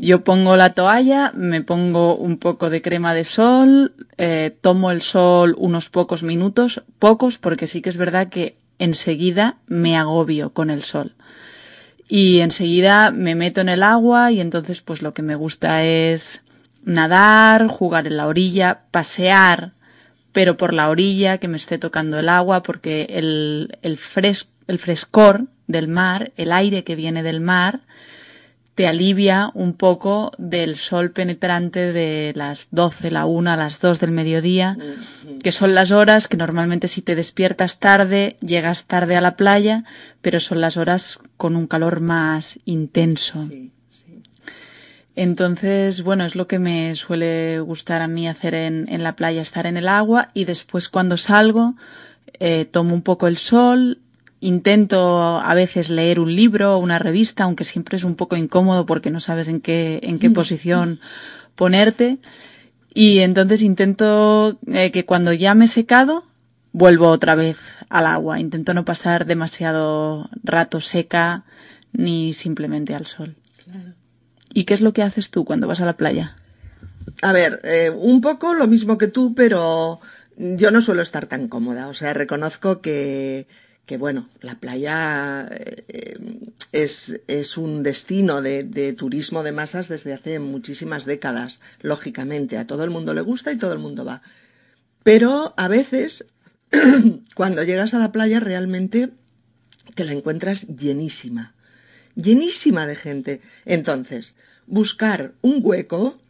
yo 0.00 0.22
pongo 0.22 0.54
la 0.54 0.72
toalla, 0.72 1.32
me 1.34 1.62
pongo 1.62 2.14
un 2.14 2.38
poco 2.38 2.70
de 2.70 2.80
crema 2.80 3.12
de 3.12 3.24
sol, 3.24 3.92
eh, 4.18 4.56
tomo 4.60 4.92
el 4.92 5.02
sol 5.02 5.56
unos 5.58 5.88
pocos 5.88 6.22
minutos, 6.22 6.84
pocos 7.00 7.38
porque 7.38 7.66
sí 7.66 7.82
que 7.82 7.88
es 7.88 7.96
verdad 7.96 8.28
que 8.28 8.56
enseguida 8.78 9.56
me 9.66 9.96
agobio 9.96 10.50
con 10.50 10.70
el 10.70 10.84
sol. 10.84 11.16
Y 12.06 12.38
enseguida 12.38 13.10
me 13.10 13.34
meto 13.34 13.60
en 13.60 13.68
el 13.68 13.82
agua 13.82 14.30
y 14.30 14.40
entonces 14.40 14.80
pues 14.80 15.02
lo 15.02 15.12
que 15.12 15.22
me 15.22 15.34
gusta 15.34 15.82
es 15.82 16.42
nadar, 16.84 17.66
jugar 17.66 18.06
en 18.06 18.16
la 18.16 18.28
orilla, 18.28 18.82
pasear, 18.92 19.72
pero 20.30 20.56
por 20.56 20.72
la 20.72 20.88
orilla, 20.88 21.38
que 21.38 21.48
me 21.48 21.56
esté 21.56 21.78
tocando 21.78 22.16
el 22.20 22.28
agua, 22.28 22.62
porque 22.62 23.08
el, 23.10 23.76
el, 23.82 23.96
fres, 23.98 24.50
el 24.68 24.78
frescor 24.78 25.48
del 25.68 25.86
mar, 25.86 26.32
el 26.36 26.50
aire 26.50 26.82
que 26.82 26.96
viene 26.96 27.22
del 27.22 27.40
mar, 27.40 27.80
te 28.74 28.86
alivia 28.86 29.50
un 29.54 29.72
poco 29.74 30.32
del 30.38 30.76
sol 30.76 31.10
penetrante 31.10 31.92
de 31.92 32.32
las 32.34 32.68
12, 32.70 33.10
la 33.10 33.26
1, 33.26 33.56
las 33.56 33.80
2 33.80 34.00
del 34.00 34.12
mediodía, 34.12 34.76
que 35.42 35.52
son 35.52 35.74
las 35.74 35.90
horas 35.90 36.28
que 36.28 36.36
normalmente 36.36 36.88
si 36.88 37.02
te 37.02 37.14
despiertas 37.14 37.80
tarde, 37.80 38.36
llegas 38.40 38.86
tarde 38.86 39.16
a 39.16 39.20
la 39.20 39.36
playa, 39.36 39.84
pero 40.22 40.38
son 40.40 40.60
las 40.60 40.76
horas 40.76 41.20
con 41.36 41.56
un 41.56 41.66
calor 41.66 42.00
más 42.00 42.58
intenso. 42.64 43.44
Sí. 43.48 43.72
Entonces, 45.16 46.04
bueno, 46.04 46.24
es 46.24 46.36
lo 46.36 46.46
que 46.46 46.60
me 46.60 46.94
suele 46.94 47.58
gustar 47.58 48.02
a 48.02 48.06
mí 48.06 48.28
hacer 48.28 48.54
en, 48.54 48.86
en 48.88 49.02
la 49.02 49.16
playa, 49.16 49.42
estar 49.42 49.66
en 49.66 49.76
el 49.76 49.88
agua 49.88 50.28
y 50.32 50.44
después 50.44 50.88
cuando 50.88 51.16
salgo 51.16 51.74
eh, 52.40 52.66
tomo 52.66 52.94
un 52.94 53.02
poco 53.02 53.26
el 53.26 53.36
sol, 53.36 53.98
intento 54.40 55.38
a 55.38 55.54
veces 55.54 55.90
leer 55.90 56.20
un 56.20 56.34
libro 56.34 56.76
o 56.76 56.78
una 56.78 56.98
revista, 56.98 57.44
aunque 57.44 57.64
siempre 57.64 57.96
es 57.96 58.04
un 58.04 58.14
poco 58.14 58.36
incómodo 58.36 58.86
porque 58.86 59.10
no 59.10 59.20
sabes 59.20 59.48
en 59.48 59.60
qué, 59.60 60.00
en 60.02 60.18
qué 60.18 60.30
posición 60.30 61.00
ponerte. 61.54 62.18
Y 62.94 63.20
entonces 63.20 63.62
intento 63.62 64.58
eh, 64.66 64.90
que 64.90 65.04
cuando 65.04 65.32
ya 65.32 65.54
me 65.54 65.66
he 65.66 65.68
secado, 65.68 66.24
vuelvo 66.72 67.08
otra 67.08 67.34
vez 67.34 67.58
al 67.88 68.06
agua. 68.06 68.40
Intento 68.40 68.74
no 68.74 68.84
pasar 68.84 69.26
demasiado 69.26 70.28
rato 70.42 70.80
seca 70.80 71.44
ni 71.92 72.32
simplemente 72.32 72.94
al 72.94 73.06
sol. 73.06 73.36
¿Y 74.54 74.64
qué 74.64 74.74
es 74.74 74.80
lo 74.80 74.92
que 74.92 75.02
haces 75.02 75.30
tú 75.30 75.44
cuando 75.44 75.68
vas 75.68 75.80
a 75.80 75.86
la 75.86 75.96
playa? 75.96 76.36
A 77.22 77.32
ver, 77.32 77.60
eh, 77.64 77.90
un 77.90 78.20
poco 78.20 78.54
lo 78.54 78.66
mismo 78.66 78.98
que 78.98 79.08
tú, 79.08 79.34
pero 79.34 80.00
yo 80.36 80.70
no 80.70 80.80
suelo 80.80 81.02
estar 81.02 81.26
tan 81.26 81.48
cómoda. 81.48 81.88
O 81.88 81.94
sea, 81.94 82.14
reconozco 82.14 82.80
que, 82.80 83.46
que 83.88 83.96
bueno, 83.96 84.28
la 84.42 84.60
playa 84.60 85.48
eh, 85.50 86.18
es, 86.72 87.20
es, 87.26 87.56
un 87.56 87.82
destino 87.82 88.42
de, 88.42 88.62
de, 88.62 88.92
turismo 88.92 89.42
de 89.42 89.52
masas 89.52 89.88
desde 89.88 90.12
hace 90.12 90.40
muchísimas 90.40 91.06
décadas, 91.06 91.62
lógicamente. 91.80 92.58
A 92.58 92.66
todo 92.66 92.84
el 92.84 92.90
mundo 92.90 93.14
le 93.14 93.22
gusta 93.22 93.50
y 93.50 93.56
todo 93.56 93.72
el 93.72 93.78
mundo 93.78 94.04
va. 94.04 94.20
Pero 95.04 95.54
a 95.56 95.68
veces, 95.68 96.26
cuando 97.34 97.62
llegas 97.62 97.94
a 97.94 97.98
la 97.98 98.12
playa, 98.12 98.40
realmente 98.40 99.08
te 99.94 100.04
la 100.04 100.12
encuentras 100.12 100.66
llenísima. 100.68 101.54
Llenísima 102.14 102.86
de 102.86 102.94
gente. 102.94 103.40
Entonces, 103.64 104.34
buscar 104.66 105.32
un 105.40 105.60
hueco 105.62 106.20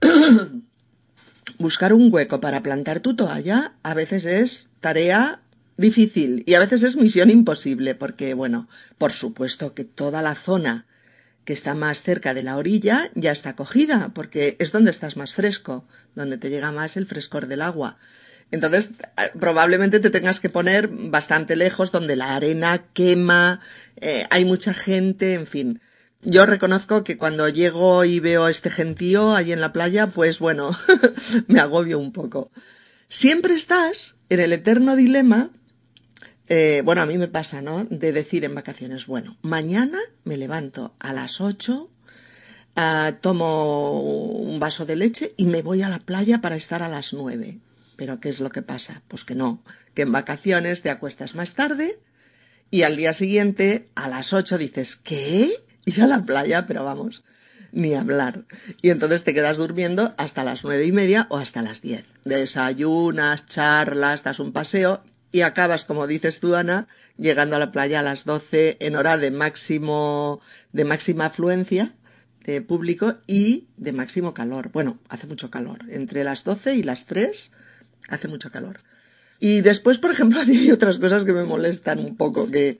buscar 1.58 1.92
un 1.92 2.08
hueco 2.12 2.40
para 2.40 2.62
plantar 2.62 3.00
tu 3.00 3.16
toalla 3.16 3.74
a 3.82 3.94
veces 3.94 4.26
es 4.26 4.68
tarea 4.80 5.42
difícil 5.76 6.44
y 6.46 6.54
a 6.54 6.60
veces 6.60 6.82
es 6.82 6.96
misión 6.96 7.30
imposible 7.30 7.94
porque, 7.94 8.34
bueno, 8.34 8.68
por 8.98 9.12
supuesto 9.12 9.74
que 9.74 9.84
toda 9.84 10.22
la 10.22 10.34
zona 10.34 10.86
que 11.44 11.52
está 11.52 11.74
más 11.74 12.02
cerca 12.02 12.34
de 12.34 12.42
la 12.42 12.56
orilla 12.56 13.10
ya 13.14 13.32
está 13.32 13.56
cogida 13.56 14.12
porque 14.14 14.56
es 14.58 14.72
donde 14.72 14.90
estás 14.90 15.16
más 15.16 15.34
fresco, 15.34 15.84
donde 16.14 16.38
te 16.38 16.50
llega 16.50 16.72
más 16.72 16.96
el 16.96 17.06
frescor 17.06 17.46
del 17.46 17.62
agua. 17.62 17.98
Entonces, 18.50 18.90
eh, 19.16 19.30
probablemente 19.40 19.98
te 19.98 20.10
tengas 20.10 20.38
que 20.38 20.50
poner 20.50 20.88
bastante 20.88 21.56
lejos 21.56 21.90
donde 21.90 22.16
la 22.16 22.36
arena 22.36 22.84
quema, 22.92 23.60
eh, 23.96 24.26
hay 24.30 24.44
mucha 24.44 24.74
gente, 24.74 25.34
en 25.34 25.46
fin. 25.46 25.80
Yo 26.20 26.46
reconozco 26.46 27.02
que 27.02 27.16
cuando 27.16 27.48
llego 27.48 28.04
y 28.04 28.20
veo 28.20 28.46
este 28.46 28.70
gentío 28.70 29.34
ahí 29.34 29.52
en 29.52 29.60
la 29.60 29.72
playa, 29.72 30.08
pues 30.08 30.38
bueno, 30.38 30.70
me 31.48 31.58
agobio 31.58 31.98
un 31.98 32.12
poco. 32.12 32.52
Siempre 33.08 33.54
estás 33.54 34.16
en 34.28 34.38
el 34.38 34.52
eterno 34.52 34.96
dilema, 34.96 35.50
eh, 36.54 36.82
bueno, 36.84 37.00
a 37.00 37.06
mí 37.06 37.16
me 37.16 37.28
pasa, 37.28 37.62
¿no? 37.62 37.86
De 37.86 38.12
decir 38.12 38.44
en 38.44 38.54
vacaciones, 38.54 39.06
bueno, 39.06 39.38
mañana 39.40 39.98
me 40.24 40.36
levanto 40.36 40.94
a 40.98 41.14
las 41.14 41.40
ocho, 41.40 41.88
uh, 42.76 43.12
tomo 43.22 44.02
un 44.02 44.60
vaso 44.60 44.84
de 44.84 44.96
leche 44.96 45.32
y 45.38 45.46
me 45.46 45.62
voy 45.62 45.80
a 45.80 45.88
la 45.88 46.00
playa 46.00 46.42
para 46.42 46.56
estar 46.56 46.82
a 46.82 46.90
las 46.90 47.14
nueve. 47.14 47.58
Pero 47.96 48.20
¿qué 48.20 48.28
es 48.28 48.40
lo 48.40 48.50
que 48.50 48.60
pasa? 48.60 49.00
Pues 49.08 49.24
que 49.24 49.34
no, 49.34 49.64
que 49.94 50.02
en 50.02 50.12
vacaciones 50.12 50.82
te 50.82 50.90
acuestas 50.90 51.34
más 51.34 51.54
tarde 51.54 51.98
y 52.70 52.82
al 52.82 52.96
día 52.96 53.14
siguiente 53.14 53.88
a 53.94 54.10
las 54.10 54.34
ocho 54.34 54.58
dices, 54.58 54.96
¿qué? 54.96 55.50
ir 55.86 56.02
a 56.02 56.06
la 56.06 56.26
playa, 56.26 56.66
pero 56.66 56.84
vamos, 56.84 57.24
ni 57.72 57.94
hablar. 57.94 58.44
Y 58.82 58.90
entonces 58.90 59.24
te 59.24 59.32
quedas 59.32 59.56
durmiendo 59.56 60.12
hasta 60.18 60.44
las 60.44 60.64
nueve 60.64 60.84
y 60.84 60.92
media 60.92 61.28
o 61.30 61.38
hasta 61.38 61.62
las 61.62 61.80
diez. 61.80 62.04
Desayunas, 62.26 63.46
charlas, 63.46 64.22
das 64.22 64.38
un 64.38 64.52
paseo 64.52 65.02
y 65.32 65.40
acabas, 65.40 65.86
como 65.86 66.06
dices 66.06 66.40
tú, 66.40 66.54
Ana, 66.54 66.86
llegando 67.16 67.56
a 67.56 67.58
la 67.58 67.72
playa 67.72 68.00
a 68.00 68.02
las 68.02 68.24
doce 68.24 68.76
en 68.80 68.96
hora 68.96 69.16
de 69.16 69.30
máximo, 69.30 70.40
de 70.72 70.84
máxima 70.84 71.26
afluencia 71.26 71.94
de 72.44 72.60
público 72.60 73.14
y 73.26 73.68
de 73.76 73.92
máximo 73.92 74.34
calor. 74.34 74.70
Bueno, 74.72 74.98
hace 75.08 75.26
mucho 75.26 75.50
calor. 75.50 75.84
Entre 75.88 76.22
las 76.24 76.44
doce 76.44 76.74
y 76.74 76.82
las 76.82 77.06
tres 77.06 77.52
hace 78.08 78.28
mucho 78.28 78.50
calor. 78.50 78.80
Y 79.40 79.60
después, 79.60 79.98
por 79.98 80.10
ejemplo, 80.10 80.40
hay 80.46 80.70
otras 80.70 80.98
cosas 80.98 81.24
que 81.24 81.32
me 81.32 81.44
molestan 81.44 81.98
un 81.98 82.16
poco, 82.16 82.50
que 82.50 82.78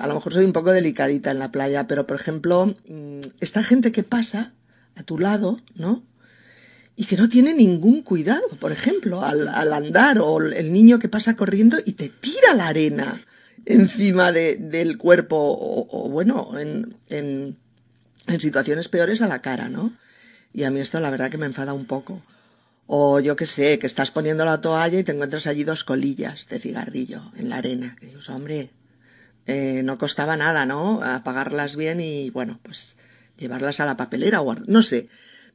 a 0.00 0.06
lo 0.06 0.14
mejor 0.14 0.32
soy 0.32 0.44
un 0.44 0.52
poco 0.52 0.72
delicadita 0.72 1.30
en 1.30 1.38
la 1.38 1.52
playa, 1.52 1.86
pero 1.86 2.06
por 2.06 2.16
ejemplo, 2.16 2.74
mm, 2.88 3.20
esta 3.40 3.62
gente 3.62 3.92
que 3.92 4.02
pasa 4.02 4.52
a 4.96 5.02
tu 5.02 5.18
lado, 5.18 5.60
¿no? 5.74 6.02
Y 6.96 7.06
que 7.06 7.16
no 7.16 7.28
tiene 7.28 7.54
ningún 7.54 8.02
cuidado, 8.02 8.48
por 8.60 8.70
ejemplo, 8.70 9.24
al, 9.24 9.48
andar, 9.72 10.18
o 10.20 10.40
el 10.40 10.72
niño 10.72 10.98
que 10.98 11.08
pasa 11.08 11.36
corriendo 11.36 11.78
y 11.84 11.92
te 11.92 12.08
tira 12.08 12.54
la 12.54 12.68
arena 12.68 13.20
encima 13.66 14.30
de, 14.30 14.56
del 14.56 14.98
cuerpo, 14.98 15.36
o, 15.36 16.08
bueno, 16.08 16.58
en, 16.58 16.96
en, 17.08 17.56
en 18.26 18.40
situaciones 18.40 18.88
peores 18.88 19.22
a 19.22 19.28
la 19.28 19.40
cara, 19.40 19.68
¿no? 19.68 19.92
Y 20.52 20.64
a 20.64 20.70
mí 20.70 20.80
esto 20.80 21.00
la 21.00 21.10
verdad 21.10 21.30
que 21.30 21.38
me 21.38 21.46
enfada 21.46 21.72
un 21.72 21.86
poco. 21.86 22.22
O 22.86 23.18
yo 23.18 23.34
qué 23.34 23.46
sé, 23.46 23.78
que 23.78 23.86
estás 23.86 24.10
poniendo 24.10 24.44
la 24.44 24.60
toalla 24.60 24.98
y 24.98 25.04
te 25.04 25.12
encuentras 25.12 25.46
allí 25.46 25.64
dos 25.64 25.84
colillas 25.84 26.48
de 26.48 26.60
cigarrillo 26.60 27.32
en 27.36 27.48
la 27.48 27.56
arena. 27.56 27.96
Que 27.98 28.06
dices, 28.06 28.28
hombre, 28.28 28.70
eh, 29.46 29.82
no 29.82 29.98
costaba 29.98 30.36
nada, 30.36 30.66
¿no? 30.66 31.02
Apagarlas 31.02 31.76
bien 31.76 32.00
y, 32.00 32.30
bueno, 32.30 32.60
pues 32.62 32.96
llevarlas 33.38 33.80
a 33.80 33.86
la 33.86 33.96
papelera 33.96 34.42
o 34.42 34.54
no 34.54 34.82
sé. 34.82 35.08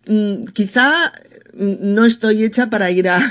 Mm, 0.05 0.45
quizá 0.53 1.11
mm, 1.53 1.93
no 1.93 2.05
estoy 2.05 2.43
hecha 2.43 2.69
para 2.69 2.91
ir 2.91 3.09
a, 3.09 3.21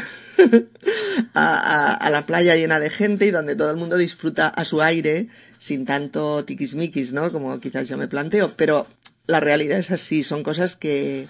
a, 1.34 2.10
la 2.10 2.26
playa 2.26 2.56
llena 2.56 2.80
de 2.80 2.90
gente 2.90 3.26
y 3.26 3.30
donde 3.30 3.56
todo 3.56 3.70
el 3.70 3.76
mundo 3.76 3.96
disfruta 3.96 4.48
a 4.48 4.64
su 4.64 4.82
aire 4.82 5.28
sin 5.58 5.84
tanto 5.84 6.44
tiquismiquis, 6.44 7.12
¿no? 7.12 7.32
Como 7.32 7.58
quizás 7.60 7.88
yo 7.88 7.96
me 7.96 8.08
planteo, 8.08 8.54
pero 8.56 8.86
la 9.26 9.40
realidad 9.40 9.78
es 9.78 9.90
así, 9.90 10.22
son 10.22 10.42
cosas 10.42 10.76
que, 10.76 11.28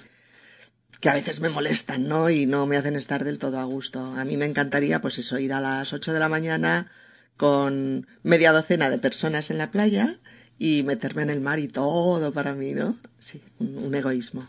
que 1.01 1.09
a 1.09 1.15
veces 1.15 1.41
me 1.41 1.49
molestan, 1.49 2.09
¿no? 2.09 2.31
Y 2.31 2.47
no 2.47 2.67
me 2.67 2.77
hacen 2.77 2.97
estar 2.97 3.25
del 3.25 3.39
todo 3.39 3.59
a 3.59 3.65
gusto. 3.65 4.01
A 4.01 4.25
mí 4.25 4.37
me 4.37 4.47
encantaría, 4.47 5.01
pues 5.01 5.19
eso, 5.19 5.39
ir 5.39 5.53
a 5.53 5.61
las 5.61 5.93
ocho 5.93 6.13
de 6.13 6.21
la 6.21 6.29
mañana, 6.29 6.91
con 7.37 8.07
media 8.23 8.53
docena 8.53 8.91
de 8.91 8.99
personas 8.99 9.51
en 9.51 9.59
la 9.59 9.71
playa 9.71 10.19
y 10.59 10.83
meterme 10.83 11.23
en 11.23 11.31
el 11.31 11.41
mar 11.41 11.59
y 11.61 11.69
todo 11.69 12.33
para 12.33 12.55
mí, 12.55 12.73
¿no? 12.73 12.99
Sí, 13.21 13.41
un, 13.59 13.95
egoísmo. 13.95 14.49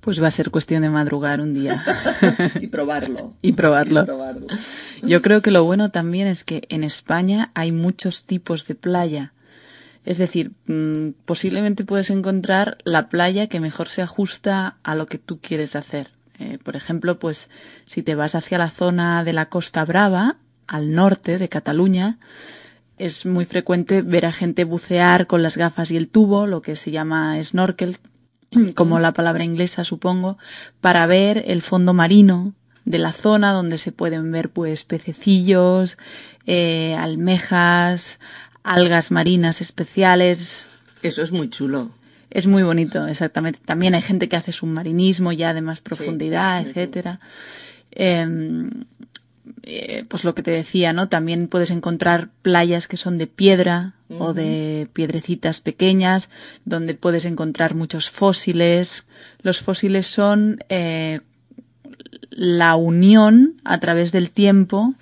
Pues 0.00 0.22
va 0.22 0.28
a 0.28 0.30
ser 0.30 0.50
cuestión 0.50 0.82
de 0.82 0.90
madrugar 0.90 1.40
un 1.40 1.52
día. 1.52 1.82
y 2.60 2.68
probarlo. 2.68 3.34
y 3.42 3.52
probarlo. 3.52 4.06
Yo 5.02 5.20
creo 5.22 5.42
que 5.42 5.50
lo 5.50 5.64
bueno 5.64 5.90
también 5.90 6.28
es 6.28 6.44
que 6.44 6.62
en 6.68 6.84
España 6.84 7.50
hay 7.54 7.72
muchos 7.72 8.24
tipos 8.24 8.66
de 8.66 8.74
playa. 8.74 9.32
Es 10.04 10.18
decir, 10.18 10.52
mm, 10.66 11.10
posiblemente 11.24 11.84
puedes 11.84 12.10
encontrar 12.10 12.78
la 12.84 13.08
playa 13.08 13.48
que 13.48 13.58
mejor 13.58 13.88
se 13.88 14.02
ajusta 14.02 14.76
a 14.84 14.94
lo 14.94 15.06
que 15.06 15.18
tú 15.18 15.40
quieres 15.40 15.74
hacer. 15.74 16.12
Eh, 16.38 16.58
por 16.62 16.76
ejemplo, 16.76 17.18
pues 17.18 17.48
si 17.86 18.02
te 18.02 18.14
vas 18.14 18.36
hacia 18.36 18.58
la 18.58 18.70
zona 18.70 19.24
de 19.24 19.32
la 19.32 19.48
Costa 19.48 19.84
Brava, 19.84 20.36
al 20.68 20.94
norte 20.94 21.38
de 21.38 21.48
Cataluña, 21.48 22.18
es 22.98 23.26
muy 23.26 23.44
frecuente 23.44 24.02
ver 24.02 24.26
a 24.26 24.32
gente 24.32 24.64
bucear 24.64 25.26
con 25.26 25.42
las 25.42 25.56
gafas 25.56 25.90
y 25.90 25.96
el 25.96 26.08
tubo, 26.08 26.46
lo 26.46 26.62
que 26.62 26.76
se 26.76 26.90
llama 26.90 27.42
snorkel, 27.42 27.98
como 28.74 28.98
la 28.98 29.12
palabra 29.12 29.44
inglesa 29.44 29.84
supongo, 29.84 30.38
para 30.80 31.06
ver 31.06 31.44
el 31.46 31.62
fondo 31.62 31.92
marino 31.92 32.54
de 32.84 32.98
la 32.98 33.12
zona 33.12 33.52
donde 33.52 33.78
se 33.78 33.92
pueden 33.92 34.30
ver 34.30 34.50
pues 34.50 34.84
pececillos, 34.84 35.98
eh, 36.46 36.94
almejas, 36.98 38.20
algas 38.62 39.10
marinas 39.10 39.60
especiales. 39.60 40.68
Eso 41.02 41.22
es 41.22 41.32
muy 41.32 41.50
chulo. 41.50 41.90
Es 42.30 42.46
muy 42.46 42.62
bonito, 42.62 43.06
exactamente. 43.06 43.60
También 43.64 43.94
hay 43.94 44.02
gente 44.02 44.28
que 44.28 44.36
hace 44.36 44.52
submarinismo 44.52 45.32
ya 45.32 45.54
de 45.54 45.62
más 45.62 45.80
profundidad, 45.80 46.60
etcétera. 46.60 47.20
Em, 47.92 48.84
eh, 49.68 50.04
pues 50.08 50.22
lo 50.22 50.36
que 50.36 50.44
te 50.44 50.52
decía, 50.52 50.92
¿no? 50.92 51.08
También 51.08 51.48
puedes 51.48 51.72
encontrar 51.72 52.28
playas 52.42 52.86
que 52.86 52.96
son 52.96 53.18
de 53.18 53.26
piedra 53.26 53.94
o 54.18 54.32
de 54.32 54.88
piedrecitas 54.92 55.60
pequeñas, 55.60 56.30
donde 56.64 56.94
puedes 56.94 57.24
encontrar 57.24 57.74
muchos 57.74 58.08
fósiles. 58.08 59.08
Los 59.42 59.62
fósiles 59.62 60.06
son 60.06 60.60
eh, 60.68 61.18
la 62.30 62.76
unión 62.76 63.60
a 63.64 63.80
través 63.80 64.12
del 64.12 64.30
tiempo 64.30 64.94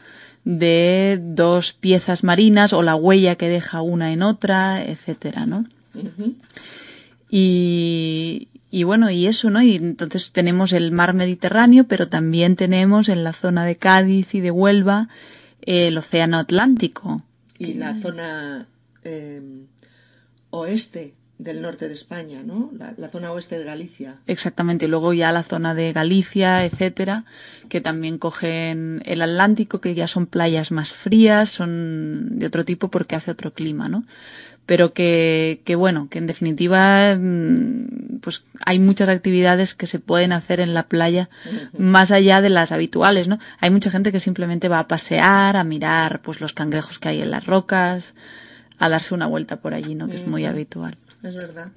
de 0.45 1.21
dos 1.23 1.75
piezas 1.75 2.25
marinas 2.25 2.73
o 2.73 2.83
la 2.83 2.95
huella 2.95 3.37
que 3.37 3.51
deja 3.51 3.83
una 3.83 4.13
en 4.15 4.23
otra, 4.23 4.83
etcétera, 4.83 5.45
¿no? 5.45 5.67
Y, 7.31 8.49
y 8.75 8.83
bueno, 8.83 9.09
y 9.09 9.29
eso, 9.29 9.51
¿no? 9.51 9.63
Y 9.63 9.77
entonces 9.77 10.33
tenemos 10.33 10.73
el 10.73 10.91
mar 10.91 11.15
Mediterráneo, 11.15 11.85
pero 11.85 12.09
también 12.09 12.57
tenemos 12.57 13.09
en 13.09 13.23
la 13.23 13.33
zona 13.33 13.65
de 13.65 13.77
Cádiz 13.77 14.35
y 14.35 14.41
de 14.41 14.51
Huelva 14.51 15.09
el 15.63 15.97
océano 15.97 16.39
Atlántico. 16.39 17.23
Y 17.57 17.75
la 17.75 17.95
zona 17.95 18.67
em, 19.05 19.67
oeste 20.51 21.15
del 21.39 21.63
norte 21.63 21.87
de 21.87 21.95
España, 21.95 22.43
¿no? 22.43 22.73
La, 22.77 23.09
zona 23.09 23.31
oeste 23.31 23.59
de 23.59 23.65
Galicia. 23.65 24.17
Exactamente, 24.27 24.87
y 24.87 24.89
luego 24.89 25.13
ya 25.13 25.31
la 25.31 25.45
zona 25.45 25.73
de 25.75 25.93
Galicia, 25.93 26.65
etcétera, 26.65 27.27
que 27.69 27.81
también 27.81 28.19
cogen 28.19 29.03
el 29.05 29.23
Atlántico, 29.23 29.81
que 29.81 29.95
ya 29.95 30.09
son 30.09 30.27
playas 30.27 30.73
más 30.73 30.93
frías, 30.93 31.49
son 31.49 32.41
de 32.41 32.47
otro 32.47 32.65
tipo 32.65 32.89
porque 32.89 33.15
hace 33.15 33.31
otro 33.31 33.53
clima, 33.53 33.89
¿no? 33.89 34.05
Pero 34.67 34.95
que, 34.95 35.61
que 35.65 35.77
bueno, 35.77 36.09
que 36.11 36.19
en 36.19 36.27
definitiva 36.27 37.15
mm, 37.17 38.21
pues 38.21 38.45
hay 38.65 38.79
muchas 38.79 39.11
actividades 39.11 39.75
que 39.75 39.87
se 39.87 39.99
pueden 39.99 40.33
hacer 40.33 40.61
en 40.61 40.73
la 40.73 40.89
playa 40.89 41.29
más 41.77 42.11
allá 42.11 42.41
de 42.41 42.49
las 42.49 42.73
habituales, 42.73 43.29
¿no? 43.29 43.39
Hay 43.61 43.69
mucha 43.71 43.91
gente 43.91 44.13
que 44.13 44.21
simplemente 44.21 44.69
va 44.69 44.79
a 44.79 44.89
pasear, 44.89 45.57
a 45.59 45.65
mirar 45.65 46.23
pues 46.23 46.41
los 46.41 46.55
cangrejos 46.55 46.99
que 46.99 47.11
hay 47.11 47.21
en 47.21 47.31
las 47.31 47.45
rocas, 47.45 48.15
a 48.79 48.89
darse 48.89 49.15
una 49.15 49.27
vuelta 49.27 49.57
por 49.57 49.75
allí, 49.75 49.95
¿no? 49.95 50.09
Que 50.09 50.17
es 50.17 50.27
muy 50.27 50.47
habitual. 50.47 50.97
Es 51.23 51.37
verdad. 51.37 51.69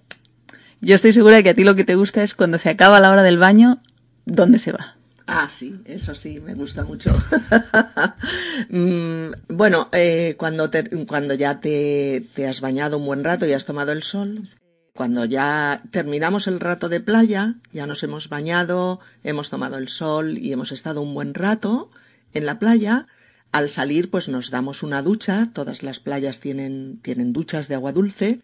Yo 0.79 0.95
estoy 0.95 1.11
segura 1.11 1.37
de 1.37 1.43
que 1.43 1.49
a 1.49 1.53
ti 1.53 1.63
lo 1.63 1.75
que 1.75 1.83
te 1.83 1.95
gusta 1.95 2.23
es 2.23 2.35
cuando 2.35 2.57
se 2.57 2.69
acaba 2.69 2.99
la 2.99 3.11
hora 3.11 3.23
del 3.23 3.37
baño, 3.37 3.81
¿dónde 4.25 4.59
se 4.59 4.71
va? 4.71 4.96
Ah, 5.27 5.49
sí, 5.51 5.81
eso 5.83 6.15
sí, 6.15 6.39
me 6.39 6.53
gusta 6.53 6.83
mucho. 6.83 7.11
Mm, 8.69 9.31
bueno, 9.49 9.87
eh, 9.93 10.35
cuando, 10.37 10.69
cuando 11.07 11.35
ya 11.35 11.59
te, 11.61 12.27
te 12.33 12.47
has 12.47 12.59
bañado 12.59 12.97
un 12.97 13.05
buen 13.05 13.23
rato 13.23 13.45
y 13.45 13.53
has 13.53 13.65
tomado 13.65 13.91
el 13.91 14.03
sol, 14.03 14.49
cuando 14.93 15.23
ya 15.25 15.83
terminamos 15.91 16.47
el 16.47 16.59
rato 16.59 16.89
de 16.89 16.99
playa, 16.99 17.55
ya 17.71 17.85
nos 17.87 18.03
hemos 18.03 18.29
bañado, 18.29 18.99
hemos 19.23 19.49
tomado 19.49 19.77
el 19.77 19.89
sol 19.89 20.37
y 20.37 20.51
hemos 20.51 20.71
estado 20.71 21.01
un 21.01 21.13
buen 21.13 21.33
rato 21.33 21.91
en 22.33 22.45
la 22.45 22.59
playa, 22.59 23.07
al 23.51 23.69
salir 23.69 24.09
pues 24.09 24.27
nos 24.27 24.49
damos 24.49 24.81
una 24.81 25.01
ducha, 25.01 25.51
todas 25.53 25.83
las 25.83 25.99
playas 25.99 26.39
tienen, 26.39 26.99
tienen 27.03 27.31
duchas 27.31 27.67
de 27.67 27.75
agua 27.75 27.93
dulce, 27.93 28.41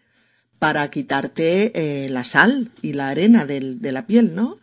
para 0.58 0.88
quitarte 0.90 2.04
eh, 2.04 2.08
la 2.08 2.24
sal 2.24 2.70
y 2.80 2.94
la 2.94 3.08
arena 3.08 3.44
de 3.44 3.92
la 3.92 4.06
piel, 4.06 4.34
¿no? 4.34 4.58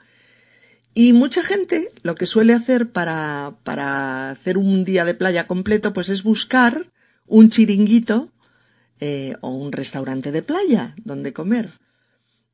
Y 0.94 1.14
mucha 1.14 1.44
gente 1.44 1.90
lo 2.04 2.16
que 2.16 2.26
suele 2.26 2.54
hacer 2.54 2.90
para, 2.90 3.54
para 3.64 4.32
hacer 4.32 4.58
un 4.58 4.84
día 4.84 5.06
de 5.06 5.14
playa 5.14 5.48
completo, 5.48 5.94
pues 5.94 6.10
es 6.10 6.24
buscar 6.24 6.88
un 7.28 7.50
chiringuito 7.50 8.32
eh, 9.00 9.36
o 9.42 9.50
un 9.50 9.72
restaurante 9.72 10.32
de 10.32 10.44
playa 10.44 10.94
donde 10.98 11.34
comer. 11.34 11.70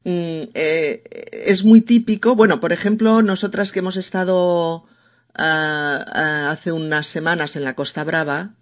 Mm, 0.03 0.53
eh, 0.53 1.03
es 1.31 1.65
muy 1.65 1.81
típico, 1.81 2.35
bueno, 2.35 2.59
por 2.59 2.71
ejemplo, 2.71 3.21
nosotras 3.21 3.71
que 3.71 3.79
hemos 3.79 3.97
estado 3.97 4.85
ah, 5.33 6.49
hace 6.49 6.71
unas 6.71 7.07
semanas 7.07 7.55
en 7.55 7.63
la 7.63 7.75
Costa 7.75 8.03
Brava, 8.03 8.55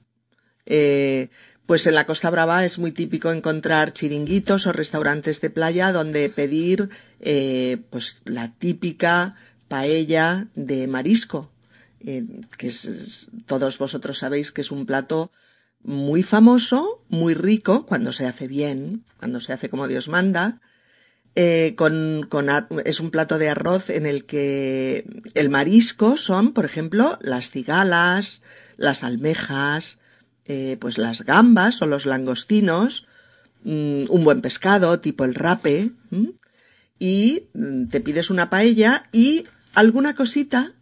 eh, 0.65 1.29
pues 1.65 1.86
en 1.86 1.96
la 1.96 2.05
Costa 2.05 2.29
Brava 2.29 2.63
es 2.63 2.79
muy 2.79 2.91
típico 2.91 3.32
encontrar 3.32 3.94
chiringuitos 3.94 4.65
o 4.67 4.72
restaurantes 4.72 5.41
de 5.41 5.50
playa 5.50 5.91
donde 5.91 6.29
pedir 6.29 6.89
pues 7.89 8.22
la 8.25 8.53
típica 8.53 9.36
paella 9.68 10.48
de 10.56 10.88
marisco, 10.88 11.52
eh, 12.06 12.26
que 12.58 12.68
es, 12.68 13.30
todos 13.46 13.78
vosotros 13.78 14.20
sabéis 14.20 14.52
que 14.52 14.62
es 14.62 14.72
un 14.72 14.86
plato 14.86 15.32
muy 15.84 16.24
famoso, 16.24 17.04
muy 17.10 17.34
rico, 17.34 17.86
cuando 17.86 18.12
se 18.12 18.26
hace 18.26 18.48
bien, 18.48 19.06
cuando 19.20 19.40
se 19.40 19.54
hace 19.54 19.70
como 19.70 19.88
Dios 19.88 20.08
manda, 20.08 20.60
eh, 21.36 21.74
con, 21.76 22.26
con, 22.30 22.48
es 22.86 23.00
un 23.00 23.12
plato 23.12 23.38
de 23.38 23.50
arroz 23.50 23.90
en 23.90 24.06
el 24.06 24.26
que 24.26 25.06
el 25.34 25.50
marisco 25.50 26.18
son, 26.18 26.54
por 26.54 26.66
ejemplo, 26.66 27.20
las 27.22 27.52
cigalas, 27.52 28.42
las 28.78 29.04
almejas, 29.04 30.00
eh, 30.46 30.78
pues 30.80 30.98
las 30.98 31.24
gambas 31.24 31.82
o 31.82 31.88
los 31.88 32.06
langostinos, 32.06 33.06
mm, 33.64 34.04
un 34.10 34.24
buen 34.24 34.42
pescado 34.42 35.00
tipo 35.00 35.26
el 35.26 35.36
rape, 35.36 35.92
y 37.00 37.48
mm, 37.54 37.88
te 37.88 38.00
pides 38.00 38.30
una 38.30 38.50
paella 38.50 39.08
y 39.12 39.46
alguna 39.75 40.15
cosita 40.15 40.74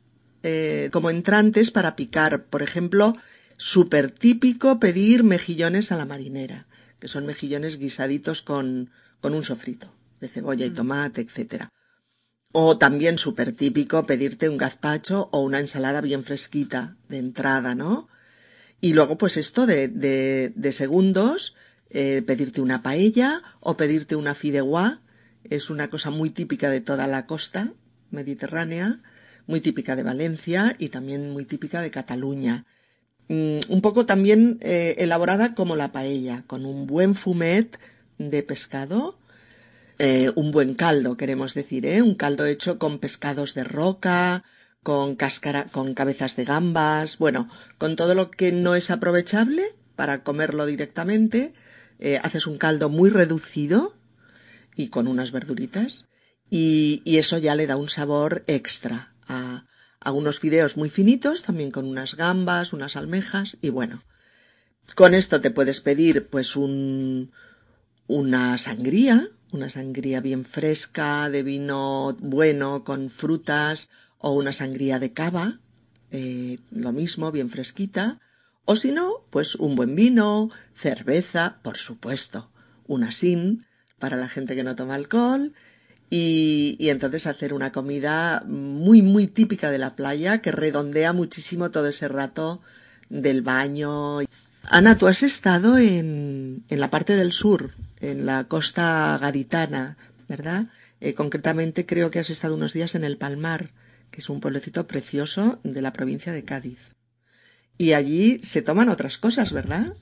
eh, 0.44 0.90
como 0.92 1.10
entrantes 1.10 1.72
para 1.72 1.96
picar. 1.96 2.46
Por 2.46 2.62
ejemplo, 2.62 3.16
súper 3.58 4.12
típico 4.12 4.80
pedir 4.80 5.24
mejillones 5.24 5.92
a 5.92 5.98
la 5.98 6.06
marinera, 6.06 6.68
que 7.00 7.08
son 7.08 7.26
mejillones 7.26 7.78
guisaditos 7.78 8.42
con, 8.42 8.92
con 9.20 9.34
un 9.34 9.44
sofrito 9.44 9.94
de 10.20 10.28
cebolla 10.28 10.66
y 10.66 10.72
mm. 10.72 10.76
tomate, 10.76 11.22
etcétera. 11.22 11.70
O 12.52 12.78
también 12.78 13.18
súper 13.18 13.54
típico 13.54 14.06
pedirte 14.06 14.48
un 14.48 14.58
gazpacho 14.58 15.30
o 15.32 15.42
una 15.42 15.60
ensalada 15.60 16.02
bien 16.02 16.24
fresquita 16.24 16.98
de 17.10 17.18
entrada, 17.18 17.74
¿no? 17.74 18.08
Y 18.80 18.94
luego, 18.94 19.18
pues 19.18 19.38
esto 19.38 19.66
de, 19.66 19.88
de, 19.88 20.52
de 20.56 20.72
segundos, 20.72 21.56
eh, 21.90 22.22
pedirte 22.26 22.62
una 22.62 22.84
paella 22.84 23.42
o 23.60 23.76
pedirte 23.76 24.16
una 24.16 24.36
fideuá, 24.36 25.02
es 25.46 25.70
una 25.70 25.90
cosa 25.90 26.10
muy 26.10 26.30
típica 26.30 26.70
de 26.70 26.82
toda 26.82 27.08
la 27.08 27.26
costa 27.26 27.74
mediterránea, 28.14 29.02
muy 29.48 29.62
típica 29.62 29.96
de 29.96 30.04
Valencia 30.04 30.76
y 30.80 30.90
también 30.90 31.32
muy 31.32 31.46
típica 31.46 31.82
de 31.82 31.92
Cataluña. 31.92 32.66
Mm, 33.28 33.60
un 33.70 33.82
poco 33.82 34.06
también 34.06 34.58
eh, 34.62 34.96
elaborada 35.00 35.56
como 35.56 35.76
la 35.76 35.92
paella, 35.92 36.44
con 36.48 36.66
un 36.66 36.88
buen 36.88 37.16
fumet 37.16 37.80
de 38.18 38.44
pescado, 38.44 39.18
eh, 40.00 40.32
un 40.36 40.52
buen 40.52 40.76
caldo, 40.76 41.18
queremos 41.18 41.54
decir, 41.54 41.86
¿eh? 41.86 42.02
un 42.02 42.16
caldo 42.16 42.46
hecho 42.46 42.80
con 42.80 43.00
pescados 43.00 43.54
de 43.54 43.64
roca, 43.64 44.44
con 44.82 45.16
cáscara, 45.16 45.66
con 45.66 45.94
cabezas 45.94 46.36
de 46.36 46.46
gambas, 46.46 47.18
bueno, 47.18 47.50
con 47.78 47.96
todo 47.96 48.16
lo 48.16 48.32
que 48.32 48.52
no 48.52 48.76
es 48.76 48.92
aprovechable 48.92 49.64
para 49.96 50.24
comerlo 50.24 50.66
directamente, 50.66 51.54
haces 52.22 52.48
un 52.48 52.58
caldo 52.58 52.90
muy 52.90 53.10
reducido 53.10 53.96
y 54.76 54.90
con 54.90 55.08
unas 55.08 55.32
verduritas 55.32 56.10
y, 56.56 57.18
eso 57.18 57.40
ya 57.40 57.56
le 57.56 57.66
da 57.66 57.78
un 57.78 57.90
sabor 57.90 58.44
extra 58.46 59.16
a, 59.28 59.66
unos 60.12 60.40
fideos 60.40 60.78
muy 60.78 60.92
finitos, 60.92 61.42
también 61.42 61.72
con 61.72 61.86
unas 61.86 62.16
gambas, 62.16 62.74
unas 62.74 62.96
almejas 62.96 63.58
y 63.60 63.70
bueno, 63.70 64.04
con 64.94 65.16
esto 65.16 65.42
te 65.42 65.50
puedes 65.50 65.82
pedir 65.82 66.28
pues 66.28 66.56
un, 66.56 67.32
una 68.06 68.60
sangría, 68.60 69.30
una 69.52 69.72
sangría 69.72 70.22
bien 70.22 70.44
fresca, 70.44 71.30
de 71.32 71.42
vino 71.42 72.16
bueno, 72.20 72.84
con 72.84 73.10
frutas, 73.10 73.90
o 74.20 74.34
una 74.34 74.54
sangría 74.54 75.00
de 75.00 75.12
cava, 75.12 75.60
eh, 76.12 76.60
lo 76.70 76.92
mismo, 76.92 77.32
bien 77.32 77.50
fresquita, 77.50 78.20
o 78.66 78.76
si 78.76 78.92
no, 78.92 79.26
pues 79.32 79.56
un 79.56 79.76
buen 79.76 79.96
vino, 79.96 80.52
cerveza, 80.76 81.60
por 81.64 81.78
supuesto, 81.78 82.52
una 82.86 83.12
sin 83.12 83.66
para 83.98 84.18
la 84.18 84.28
gente 84.28 84.56
que 84.56 84.64
no 84.64 84.76
toma 84.76 84.96
alcohol, 84.96 85.54
y, 86.16 86.90
entonces 86.90 87.26
hacer 87.26 87.56
una 87.56 87.72
comida 87.72 88.44
muy, 88.46 89.02
muy 89.02 89.26
típica 89.26 89.72
de 89.72 89.80
la 89.80 89.96
playa 89.96 90.42
que 90.42 90.52
redondea 90.52 91.12
muchísimo 91.12 91.72
todo 91.72 91.88
ese 91.88 92.08
rato 92.08 92.62
del 93.10 93.42
baño. 93.42 94.20
Ana, 94.62 94.96
tú 94.96 95.08
has 95.08 95.24
estado 95.24 95.80
en, 95.80 96.66
en 96.70 96.80
la 96.80 96.92
parte 96.92 97.16
del 97.16 97.32
sur, 97.32 97.72
en 98.00 98.28
la 98.28 98.44
costa 98.44 99.18
gaditana, 99.20 99.98
¿verdad? 100.30 100.68
Eh, 101.02 101.16
concretamente 101.16 101.88
creo 101.88 102.12
que 102.12 102.20
has 102.20 102.30
estado 102.30 102.54
unos 102.54 102.74
días 102.74 102.94
en 102.94 103.04
el 103.06 103.18
Palmar 103.18 103.72
que 104.12 104.22
es 104.22 104.30
un 104.30 104.40
pueblecito 104.40 104.86
precioso 104.86 105.60
de 105.64 105.82
la 105.82 105.94
provincia 105.94 106.32
de 106.32 106.46
Cádiz. 106.46 106.92
Y 107.80 107.94
allí 107.94 108.40
se 108.44 108.62
toman 108.62 108.90
otras 108.90 109.18
cosas, 109.18 109.52
¿verdad? 109.52 109.96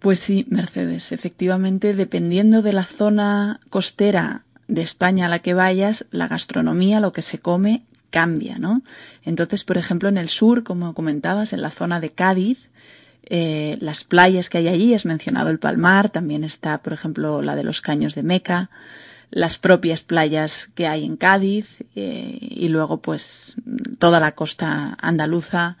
Pues 0.00 0.18
sí, 0.18 0.46
Mercedes. 0.50 1.12
Efectivamente, 1.12 1.94
dependiendo 1.94 2.60
de 2.62 2.72
la 2.72 2.82
zona 2.82 3.60
costera 3.70 4.45
de 4.68 4.82
España 4.82 5.26
a 5.26 5.28
la 5.28 5.38
que 5.38 5.54
vayas, 5.54 6.06
la 6.10 6.28
gastronomía, 6.28 7.00
lo 7.00 7.12
que 7.12 7.22
se 7.22 7.38
come, 7.38 7.82
cambia, 8.10 8.58
¿no? 8.58 8.82
Entonces, 9.24 9.64
por 9.64 9.78
ejemplo, 9.78 10.08
en 10.08 10.18
el 10.18 10.28
sur, 10.28 10.64
como 10.64 10.94
comentabas, 10.94 11.52
en 11.52 11.62
la 11.62 11.70
zona 11.70 12.00
de 12.00 12.10
Cádiz, 12.10 12.58
eh, 13.28 13.76
las 13.80 14.04
playas 14.04 14.48
que 14.48 14.58
hay 14.58 14.68
allí, 14.68 14.94
has 14.94 15.04
mencionado 15.04 15.50
el 15.50 15.58
Palmar, 15.58 16.10
también 16.10 16.44
está, 16.44 16.78
por 16.78 16.92
ejemplo, 16.92 17.42
la 17.42 17.56
de 17.56 17.64
los 17.64 17.80
Caños 17.80 18.14
de 18.14 18.22
Meca, 18.22 18.70
las 19.30 19.58
propias 19.58 20.04
playas 20.04 20.68
que 20.68 20.86
hay 20.86 21.04
en 21.04 21.16
Cádiz 21.16 21.78
eh, 21.96 22.38
y 22.40 22.68
luego 22.68 22.98
pues 22.98 23.56
toda 23.98 24.20
la 24.20 24.32
costa 24.32 24.96
andaluza 25.00 25.76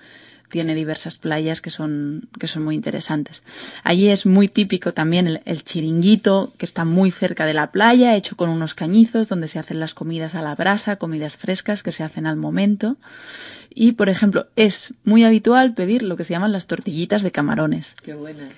tiene 0.48 0.74
diversas 0.74 1.18
playas 1.18 1.60
que 1.60 1.70
son, 1.70 2.28
que 2.38 2.46
son 2.46 2.64
muy 2.64 2.74
interesantes. 2.74 3.42
Allí 3.82 4.08
es 4.08 4.26
muy 4.26 4.48
típico 4.48 4.92
también 4.94 5.26
el, 5.26 5.40
el, 5.44 5.64
chiringuito 5.64 6.52
que 6.58 6.66
está 6.66 6.84
muy 6.84 7.10
cerca 7.10 7.46
de 7.46 7.54
la 7.54 7.72
playa, 7.72 8.16
hecho 8.16 8.36
con 8.36 8.50
unos 8.50 8.74
cañizos 8.74 9.28
donde 9.28 9.48
se 9.48 9.58
hacen 9.58 9.80
las 9.80 9.94
comidas 9.94 10.34
a 10.34 10.42
la 10.42 10.54
brasa, 10.54 10.96
comidas 10.96 11.36
frescas 11.36 11.82
que 11.82 11.92
se 11.92 12.02
hacen 12.02 12.26
al 12.26 12.36
momento. 12.36 12.96
Y, 13.74 13.92
por 13.92 14.08
ejemplo, 14.08 14.46
es 14.56 14.94
muy 15.04 15.24
habitual 15.24 15.74
pedir 15.74 16.02
lo 16.02 16.16
que 16.16 16.24
se 16.24 16.32
llaman 16.32 16.52
las 16.52 16.66
tortillitas 16.66 17.22
de 17.22 17.32
camarones. 17.32 17.96
Qué 18.02 18.14
buenas 18.14 18.52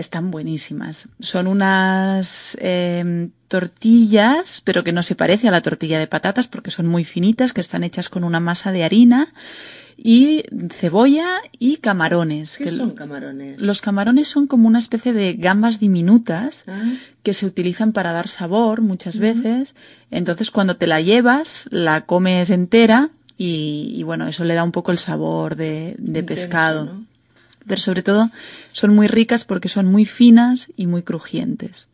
están 0.00 0.30
buenísimas. 0.30 1.08
Son 1.20 1.46
unas 1.46 2.56
eh, 2.60 3.28
tortillas, 3.48 4.60
pero 4.64 4.84
que 4.84 4.92
no 4.92 5.02
se 5.02 5.14
parece 5.14 5.48
a 5.48 5.50
la 5.50 5.62
tortilla 5.62 5.98
de 5.98 6.06
patatas 6.06 6.48
porque 6.48 6.70
son 6.70 6.86
muy 6.86 7.04
finitas, 7.04 7.52
que 7.52 7.60
están 7.60 7.84
hechas 7.84 8.08
con 8.08 8.24
una 8.24 8.40
masa 8.40 8.72
de 8.72 8.84
harina 8.84 9.32
y 9.96 10.44
cebolla 10.72 11.28
y 11.58 11.76
camarones. 11.76 12.56
¿Qué 12.56 12.64
que 12.64 12.70
son 12.70 12.92
camarones? 12.92 13.60
Los 13.60 13.82
camarones 13.82 14.28
son 14.28 14.46
como 14.46 14.66
una 14.66 14.78
especie 14.78 15.12
de 15.12 15.34
gambas 15.34 15.78
diminutas 15.78 16.64
Ah, 16.66 16.82
que 17.22 17.34
se 17.34 17.44
utilizan 17.44 17.92
para 17.92 18.12
dar 18.12 18.28
sabor 18.28 18.80
muchas 18.80 19.18
veces. 19.18 19.74
Entonces 20.10 20.50
cuando 20.50 20.76
te 20.76 20.86
la 20.86 21.00
llevas, 21.00 21.66
la 21.70 22.06
comes 22.06 22.50
entera 22.50 23.10
y, 23.36 23.92
y 23.94 24.02
bueno, 24.04 24.26
eso 24.26 24.44
le 24.44 24.54
da 24.54 24.64
un 24.64 24.72
poco 24.72 24.90
el 24.90 24.98
sabor 24.98 25.56
de, 25.56 25.96
de 25.98 26.20
intenso, 26.20 26.26
pescado 26.26 26.84
¿no? 26.84 27.10
Pero 27.70 27.80
sobre 27.80 28.02
todo 28.02 28.30
son 28.72 28.96
muy 28.96 29.06
ricas 29.06 29.44
porque 29.44 29.68
son 29.68 29.86
muy 29.86 30.04
finas 30.04 30.66
y 30.76 30.88
muy 30.88 31.04
crujientes. 31.04 31.86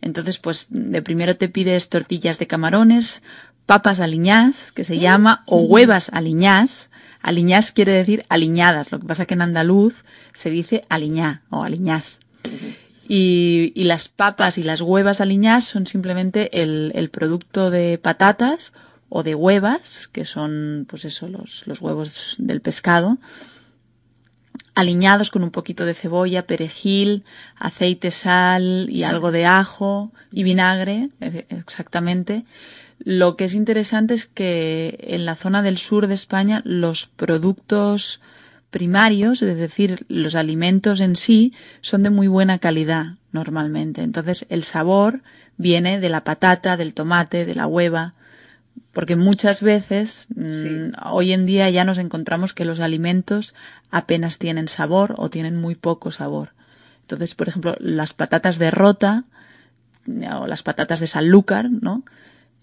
Entonces, 0.00 0.40
pues 0.40 0.66
de 0.70 1.00
primero 1.00 1.36
te 1.36 1.48
pides 1.48 1.88
tortillas 1.88 2.40
de 2.40 2.48
camarones, 2.48 3.22
papas 3.64 4.00
aliñás, 4.00 4.72
que 4.72 4.82
se 4.82 4.98
llama, 4.98 5.44
o 5.46 5.60
huevas 5.60 6.10
aliñás. 6.12 6.90
Aliñás 7.20 7.70
quiere 7.70 7.92
decir 7.92 8.24
aliñadas, 8.30 8.90
lo 8.90 8.98
que 8.98 9.06
pasa 9.06 9.24
que 9.24 9.34
en 9.34 9.42
andaluz 9.42 10.02
se 10.32 10.50
dice 10.50 10.84
aliñá 10.88 11.42
o 11.50 11.62
aliñás. 11.62 12.18
Y, 13.06 13.72
y 13.76 13.84
las 13.84 14.08
papas 14.08 14.58
y 14.58 14.64
las 14.64 14.80
huevas 14.80 15.20
aliñás 15.20 15.62
son 15.62 15.86
simplemente 15.86 16.62
el, 16.64 16.90
el 16.96 17.10
producto 17.10 17.70
de 17.70 17.96
patatas 17.96 18.72
o 19.08 19.22
de 19.22 19.36
huevas, 19.36 20.08
que 20.08 20.24
son, 20.24 20.84
pues 20.90 21.04
eso, 21.04 21.28
los, 21.28 21.64
los 21.68 21.80
huevos 21.80 22.34
del 22.38 22.60
pescado, 22.60 23.18
aliñados 24.74 25.30
con 25.30 25.42
un 25.42 25.50
poquito 25.50 25.84
de 25.84 25.94
cebolla, 25.94 26.46
perejil, 26.46 27.24
aceite, 27.56 28.10
sal 28.10 28.86
y 28.88 29.02
algo 29.02 29.30
de 29.30 29.46
ajo 29.46 30.12
y 30.30 30.42
vinagre, 30.42 31.10
eh, 31.20 31.46
exactamente. 31.50 32.44
Lo 32.98 33.36
que 33.36 33.44
es 33.44 33.54
interesante 33.54 34.14
es 34.14 34.26
que 34.26 34.98
en 35.08 35.24
la 35.24 35.36
zona 35.36 35.62
del 35.62 35.78
sur 35.78 36.06
de 36.06 36.14
España 36.14 36.62
los 36.64 37.06
productos 37.06 38.20
primarios, 38.70 39.42
es 39.42 39.56
decir, 39.56 40.06
los 40.08 40.34
alimentos 40.34 41.00
en 41.00 41.16
sí, 41.16 41.52
son 41.80 42.02
de 42.02 42.10
muy 42.10 42.28
buena 42.28 42.58
calidad 42.58 43.16
normalmente. 43.32 44.02
Entonces 44.02 44.46
el 44.48 44.64
sabor 44.64 45.22
viene 45.56 46.00
de 46.00 46.08
la 46.08 46.24
patata, 46.24 46.76
del 46.76 46.94
tomate, 46.94 47.44
de 47.44 47.54
la 47.54 47.66
hueva, 47.66 48.14
porque 48.92 49.16
muchas 49.16 49.62
veces 49.62 50.26
mm, 50.34 50.92
hoy 51.10 51.32
en 51.32 51.46
día 51.46 51.68
ya 51.70 51.84
nos 51.84 51.98
encontramos 51.98 52.52
que 52.52 52.64
los 52.64 52.80
alimentos 52.80 53.54
apenas 53.90 54.38
tienen 54.38 54.68
sabor 54.68 55.14
o 55.18 55.30
tienen 55.30 55.56
muy 55.56 55.74
poco 55.74 56.10
sabor. 56.10 56.50
Entonces, 57.02 57.34
por 57.34 57.48
ejemplo, 57.48 57.76
las 57.78 58.12
patatas 58.12 58.58
de 58.58 58.70
rota 58.70 59.24
o 60.06 60.46
las 60.46 60.62
patatas 60.62 61.00
de 61.00 61.06
Sanlúcar, 61.06 61.70
¿no? 61.70 62.04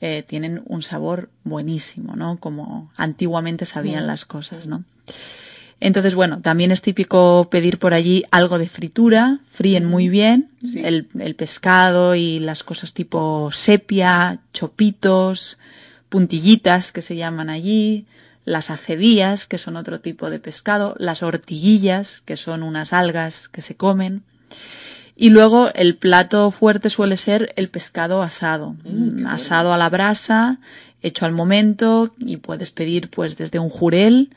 Eh, 0.02 0.24
tienen 0.26 0.62
un 0.66 0.82
sabor 0.82 1.30
buenísimo, 1.44 2.16
¿no? 2.16 2.38
Como 2.40 2.92
antiguamente 2.96 3.66
sabían 3.66 4.08
las 4.08 4.26
cosas, 4.26 4.68
¿no? 4.68 4.86
Entonces, 5.82 6.14
bueno, 6.14 6.42
también 6.42 6.72
es 6.72 6.82
típico 6.82 7.50
pedir 7.50 7.80
por 7.80 7.94
allí 7.94 8.24
algo 8.32 8.60
de 8.60 8.68
fritura, 8.68 9.40
fríen 9.50 9.86
muy 9.86 10.10
bien, 10.10 10.50
el, 10.76 11.08
el 11.18 11.36
pescado 11.36 12.16
y 12.16 12.40
las 12.40 12.64
cosas 12.64 12.94
tipo 12.94 13.50
sepia, 13.54 14.40
chopitos, 14.52 15.58
puntillitas 16.10 16.92
que 16.92 17.02
se 17.02 17.16
llaman 17.16 17.50
allí, 17.50 18.06
las 18.46 18.70
acedías, 18.70 19.48
que 19.48 19.58
son 19.58 19.76
otro 19.76 20.00
tipo 20.00 20.30
de 20.30 20.40
pescado, 20.40 20.96
las 20.98 21.24
hortiguillas, 21.24 22.22
que 22.22 22.36
son 22.36 22.64
unas 22.64 22.94
algas 22.94 23.48
que 23.48 23.62
se 23.62 23.76
comen. 23.76 24.24
Y 25.16 25.30
luego 25.30 25.70
el 25.76 25.98
plato 25.98 26.50
fuerte 26.50 26.90
suele 26.90 27.18
ser 27.18 27.54
el 27.58 27.70
pescado 27.70 28.22
asado, 28.22 28.76
mm, 28.86 29.28
asado 29.28 29.74
a 29.74 29.78
la 29.78 29.90
brasa, 29.90 30.60
hecho 31.02 31.26
al 31.26 31.34
momento, 31.34 32.14
y 32.18 32.38
puedes 32.38 32.72
pedir 32.72 33.10
pues 33.10 33.38
desde 33.38 33.60
un 33.60 33.70
jurel, 33.70 34.30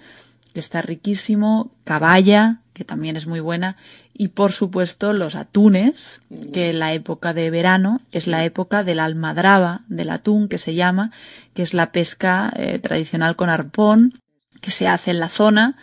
que 0.52 0.61
está 0.61 0.82
riquísimo, 0.82 1.70
caballa, 1.85 2.62
que 2.72 2.85
también 2.85 3.16
es 3.16 3.26
muy 3.26 3.40
buena, 3.40 3.76
y 4.14 4.28
por 4.28 4.52
supuesto 4.52 5.12
los 5.12 5.35
atunes, 5.35 6.22
que 6.52 6.70
en 6.70 6.78
la 6.78 6.92
época 6.92 7.35
de 7.35 7.50
verano 7.50 8.00
es 8.12 8.26
la 8.26 8.44
época 8.44 8.85
de 8.85 8.94
la 8.94 9.04
almadraba 9.04 9.82
del 9.88 10.11
atún, 10.11 10.48
que 10.48 10.58
se 10.58 10.74
llama, 10.74 11.11
que 11.54 11.62
es 11.62 11.74
la 11.74 11.92
pesca 11.92 12.52
eh, 12.56 12.78
tradicional 12.78 13.37
con 13.37 13.50
arpón, 13.50 14.14
que 14.61 14.70
se 14.70 14.88
hace 14.88 15.11
en 15.11 15.20
la 15.20 15.28
zona, 15.28 15.76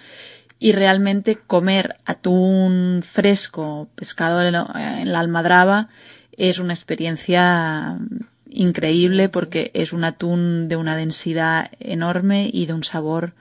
y 0.58 0.74
realmente 0.74 1.38
comer 1.38 1.98
atún 2.06 3.04
fresco, 3.08 3.88
pescado 3.96 4.42
en 4.42 5.12
la 5.12 5.20
almadraba, 5.20 5.90
es 6.38 6.60
una 6.60 6.74
experiencia 6.74 7.98
increíble 8.50 9.30
porque 9.30 9.72
es 9.74 9.94
un 9.94 10.04
atún 10.04 10.68
de 10.68 10.76
una 10.76 10.96
densidad 10.96 11.70
enorme 11.80 12.50
y 12.52 12.66
de 12.66 12.74
un 12.74 12.84
sabor 12.84 13.34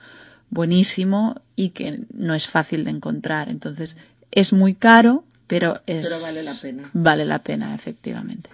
buenísimo 0.49 1.41
y 1.59 1.71
que 1.71 2.05
no 2.13 2.35
es 2.35 2.47
fácil 2.47 2.85
de 2.85 2.91
encontrar. 2.91 3.49
Entonces, 3.49 3.97
es 4.31 4.53
muy 4.53 4.75
caro, 4.75 5.25
pero 5.45 5.81
es. 5.87 6.05
Pero 6.05 6.21
vale 6.21 6.43
la 6.43 6.53
pena. 6.53 6.89
Vale 6.93 7.25
la 7.25 7.39
pena, 7.39 7.75
efectivamente. 7.75 8.49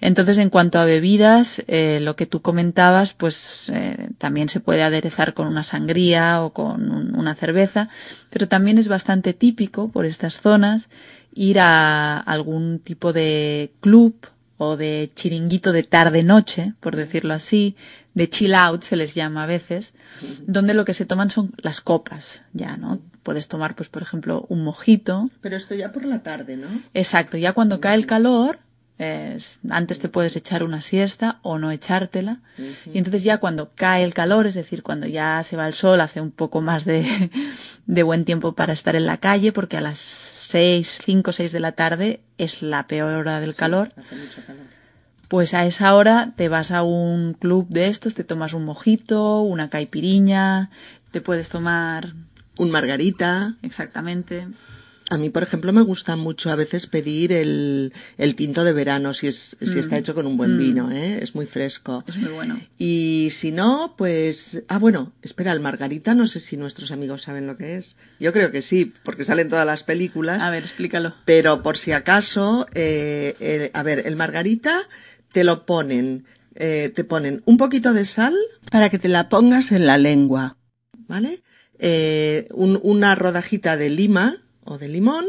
Entonces, 0.00 0.38
en 0.38 0.50
cuanto 0.50 0.80
a 0.80 0.84
bebidas, 0.84 1.62
eh, 1.68 2.00
lo 2.02 2.16
que 2.16 2.26
tú 2.26 2.42
comentabas, 2.42 3.12
pues 3.12 3.70
eh, 3.72 4.08
también 4.18 4.48
se 4.48 4.58
puede 4.58 4.82
aderezar 4.82 5.34
con 5.34 5.46
una 5.46 5.62
sangría 5.62 6.42
o 6.42 6.52
con 6.52 7.14
una 7.14 7.36
cerveza, 7.36 7.90
pero 8.30 8.48
también 8.48 8.78
es 8.78 8.88
bastante 8.88 9.32
típico 9.32 9.92
por 9.92 10.04
estas 10.04 10.40
zonas 10.40 10.88
ir 11.32 11.60
a 11.60 12.18
algún 12.18 12.80
tipo 12.80 13.12
de 13.12 13.70
club 13.78 14.16
o 14.58 14.76
de 14.76 15.10
chiringuito 15.14 15.72
de 15.72 15.82
tarde-noche, 15.82 16.74
por 16.80 16.96
decirlo 16.96 17.34
así, 17.34 17.76
de 18.14 18.28
chill 18.28 18.54
out 18.54 18.82
se 18.82 18.96
les 18.96 19.14
llama 19.14 19.42
a 19.42 19.46
veces, 19.46 19.94
donde 20.46 20.74
lo 20.74 20.84
que 20.84 20.94
se 20.94 21.04
toman 21.04 21.30
son 21.30 21.52
las 21.58 21.80
copas, 21.80 22.42
ya, 22.52 22.76
¿no? 22.76 23.00
Puedes 23.22 23.48
tomar, 23.48 23.74
pues, 23.74 23.88
por 23.88 24.02
ejemplo, 24.02 24.46
un 24.48 24.62
mojito. 24.64 25.30
Pero 25.40 25.56
esto 25.56 25.74
ya 25.74 25.92
por 25.92 26.04
la 26.04 26.22
tarde, 26.22 26.56
¿no? 26.56 26.68
Exacto, 26.94 27.36
ya 27.36 27.52
cuando 27.52 27.80
cae 27.80 27.96
el 27.96 28.06
calor, 28.06 28.58
antes 28.98 29.98
te 29.98 30.08
puedes 30.08 30.36
echar 30.36 30.62
una 30.62 30.80
siesta 30.80 31.38
o 31.42 31.58
no 31.58 31.70
echártela. 31.70 32.40
Y 32.92 32.98
entonces 32.98 33.24
ya 33.24 33.38
cuando 33.38 33.70
cae 33.74 34.04
el 34.04 34.14
calor, 34.14 34.46
es 34.46 34.54
decir, 34.54 34.82
cuando 34.82 35.06
ya 35.06 35.42
se 35.42 35.56
va 35.56 35.66
el 35.66 35.74
sol, 35.74 36.00
hace 36.00 36.20
un 36.20 36.30
poco 36.30 36.62
más 36.62 36.84
de, 36.84 37.30
de 37.86 38.02
buen 38.02 38.24
tiempo 38.24 38.52
para 38.52 38.72
estar 38.72 38.96
en 38.96 39.06
la 39.06 39.18
calle, 39.18 39.52
porque 39.52 39.76
a 39.76 39.82
las 39.82 39.98
seis, 39.98 40.98
cinco, 41.04 41.32
seis 41.32 41.52
de 41.52 41.60
la 41.60 41.72
tarde 41.72 42.20
es 42.38 42.62
la 42.62 42.86
peor 42.86 43.12
hora 43.12 43.40
del 43.40 43.54
calor. 43.54 43.92
Pues 45.28 45.54
a 45.54 45.66
esa 45.66 45.94
hora 45.94 46.32
te 46.36 46.48
vas 46.48 46.70
a 46.70 46.82
un 46.82 47.34
club 47.34 47.68
de 47.68 47.88
estos, 47.88 48.14
te 48.14 48.24
tomas 48.24 48.54
un 48.54 48.64
mojito, 48.64 49.40
una 49.40 49.68
caipiriña, 49.68 50.70
te 51.10 51.20
puedes 51.20 51.48
tomar... 51.48 52.14
Un 52.58 52.70
margarita. 52.70 53.56
Exactamente. 53.60 54.48
A 55.08 55.18
mí, 55.18 55.30
por 55.30 55.44
ejemplo, 55.44 55.72
me 55.72 55.82
gusta 55.82 56.16
mucho 56.16 56.50
a 56.50 56.56
veces 56.56 56.88
pedir 56.88 57.32
el, 57.32 57.92
el 58.18 58.34
tinto 58.34 58.64
de 58.64 58.72
verano 58.72 59.14
si, 59.14 59.28
es, 59.28 59.56
si 59.60 59.78
está 59.78 59.94
mm. 59.94 59.98
hecho 59.98 60.14
con 60.14 60.26
un 60.26 60.36
buen 60.36 60.56
mm. 60.56 60.58
vino, 60.58 60.90
¿eh? 60.90 61.20
Es 61.22 61.36
muy 61.36 61.46
fresco. 61.46 62.02
Es 62.08 62.16
muy 62.16 62.32
bueno. 62.32 62.60
Y 62.76 63.28
si 63.30 63.52
no, 63.52 63.94
pues... 63.96 64.64
Ah, 64.66 64.78
bueno, 64.78 65.12
espera, 65.22 65.52
el 65.52 65.60
margarita 65.60 66.14
no 66.14 66.26
sé 66.26 66.40
si 66.40 66.56
nuestros 66.56 66.90
amigos 66.90 67.22
saben 67.22 67.46
lo 67.46 67.56
que 67.56 67.76
es. 67.76 67.96
Yo 68.18 68.32
creo 68.32 68.50
que 68.50 68.62
sí, 68.62 68.92
porque 69.04 69.24
salen 69.24 69.48
todas 69.48 69.66
las 69.66 69.84
películas. 69.84 70.42
A 70.42 70.50
ver, 70.50 70.64
explícalo. 70.64 71.14
Pero 71.24 71.62
por 71.62 71.76
si 71.76 71.92
acaso, 71.92 72.66
eh, 72.74 73.70
a 73.74 73.82
ver, 73.84 74.02
el 74.06 74.16
margarita 74.16 74.88
te 75.30 75.44
lo 75.44 75.66
ponen, 75.66 76.24
eh, 76.56 76.90
te 76.94 77.04
ponen 77.04 77.42
un 77.44 77.58
poquito 77.58 77.92
de 77.92 78.06
sal 78.06 78.34
para 78.72 78.88
que 78.88 78.98
te 78.98 79.08
la 79.08 79.28
pongas 79.28 79.70
en 79.70 79.86
la 79.86 79.98
lengua, 79.98 80.56
¿vale? 81.06 81.42
Eh, 81.78 82.48
una 82.52 83.14
rodajita 83.14 83.76
de 83.76 83.90
lima 83.90 84.45
o 84.66 84.78
de 84.78 84.88
limón 84.88 85.24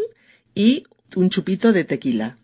y 0.54 0.84
un 1.16 1.30
chupito 1.30 1.74
de 1.74 1.84
tequila. 1.84 2.38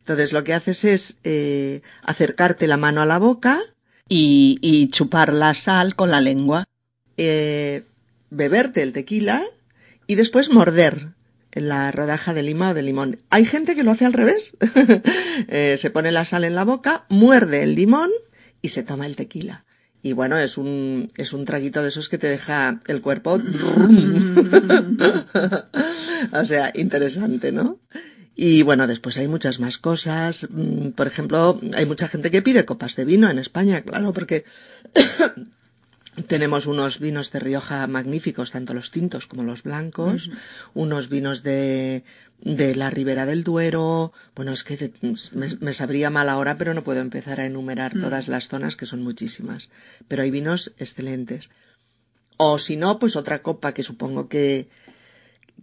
Entonces 0.00 0.32
lo 0.32 0.44
que 0.44 0.54
haces 0.54 0.84
es 0.84 1.16
eh, 1.24 1.82
acercarte 2.02 2.66
la 2.66 2.76
mano 2.76 3.00
a 3.00 3.06
la 3.06 3.18
boca 3.18 3.60
y, 4.08 4.88
chupar 4.90 5.32
la 5.32 5.54
sal 5.54 5.94
con 5.94 6.10
la 6.10 6.20
lengua, 6.20 6.64
eh, 7.16 7.84
beberte 8.30 8.82
el 8.82 8.92
tequila 8.92 9.44
y 10.08 10.16
después 10.16 10.50
morder 10.50 11.10
la 11.52 11.92
rodaja 11.92 12.34
de 12.34 12.42
lima 12.42 12.70
o 12.70 12.74
de 12.74 12.82
limón. 12.82 13.20
Hay 13.30 13.44
gente 13.44 13.76
que 13.76 13.84
lo 13.84 13.92
hace 13.92 14.04
al 14.04 14.12
revés. 14.12 14.56
Eh, 15.48 15.76
se 15.78 15.90
pone 15.90 16.12
la 16.12 16.26
sal 16.26 16.44
en 16.44 16.54
la 16.54 16.64
boca, 16.64 17.06
muerde 17.08 17.62
el 17.62 17.74
limón 17.74 18.10
y 18.60 18.68
se 18.68 18.82
toma 18.82 19.06
el 19.06 19.16
tequila. 19.16 19.64
Y 20.02 20.12
bueno, 20.12 20.38
es 20.38 20.58
un, 20.58 21.10
es 21.16 21.32
un 21.32 21.46
traguito 21.46 21.82
de 21.82 21.88
esos 21.88 22.10
que 22.10 22.18
te 22.18 22.28
deja 22.28 22.78
el 22.86 23.00
cuerpo. 23.00 23.38
o 26.32 26.44
sea, 26.44 26.72
interesante, 26.74 27.52
¿no? 27.52 27.78
Y 28.36 28.62
bueno, 28.62 28.86
después 28.86 29.18
hay 29.18 29.28
muchas 29.28 29.60
más 29.60 29.78
cosas. 29.78 30.48
Mm, 30.50 30.90
por 30.90 31.06
ejemplo, 31.06 31.60
hay 31.74 31.86
mucha 31.86 32.08
gente 32.08 32.30
que 32.30 32.42
pide 32.42 32.64
copas 32.64 32.96
de 32.96 33.04
vino 33.04 33.28
en 33.28 33.38
España, 33.38 33.82
claro, 33.82 34.12
porque 34.12 34.44
tenemos 36.26 36.66
unos 36.66 37.00
vinos 37.00 37.32
de 37.32 37.40
Rioja 37.40 37.86
magníficos, 37.86 38.52
tanto 38.52 38.74
los 38.74 38.90
tintos 38.90 39.26
como 39.26 39.42
los 39.42 39.62
blancos, 39.62 40.30
unos 40.74 41.08
vinos 41.08 41.42
de, 41.42 42.04
de 42.40 42.74
la 42.74 42.90
Ribera 42.90 43.26
del 43.26 43.44
Duero. 43.44 44.12
Bueno, 44.34 44.52
es 44.52 44.64
que 44.64 44.92
me, 45.60 45.72
sabría 45.74 46.10
mal 46.10 46.28
ahora, 46.28 46.56
pero 46.56 46.74
no 46.74 46.84
puedo 46.84 47.00
empezar 47.00 47.40
a 47.40 47.46
enumerar 47.46 47.96
mm. 47.96 48.00
todas 48.00 48.28
las 48.28 48.48
zonas, 48.48 48.76
que 48.76 48.86
son 48.86 49.02
muchísimas. 49.02 49.70
Pero 50.08 50.22
hay 50.22 50.30
vinos 50.30 50.72
excelentes. 50.78 51.50
O 52.36 52.58
si 52.58 52.76
no, 52.76 52.98
pues 52.98 53.16
otra 53.16 53.42
copa 53.42 53.74
que 53.74 53.82
supongo 53.82 54.28
que, 54.28 54.68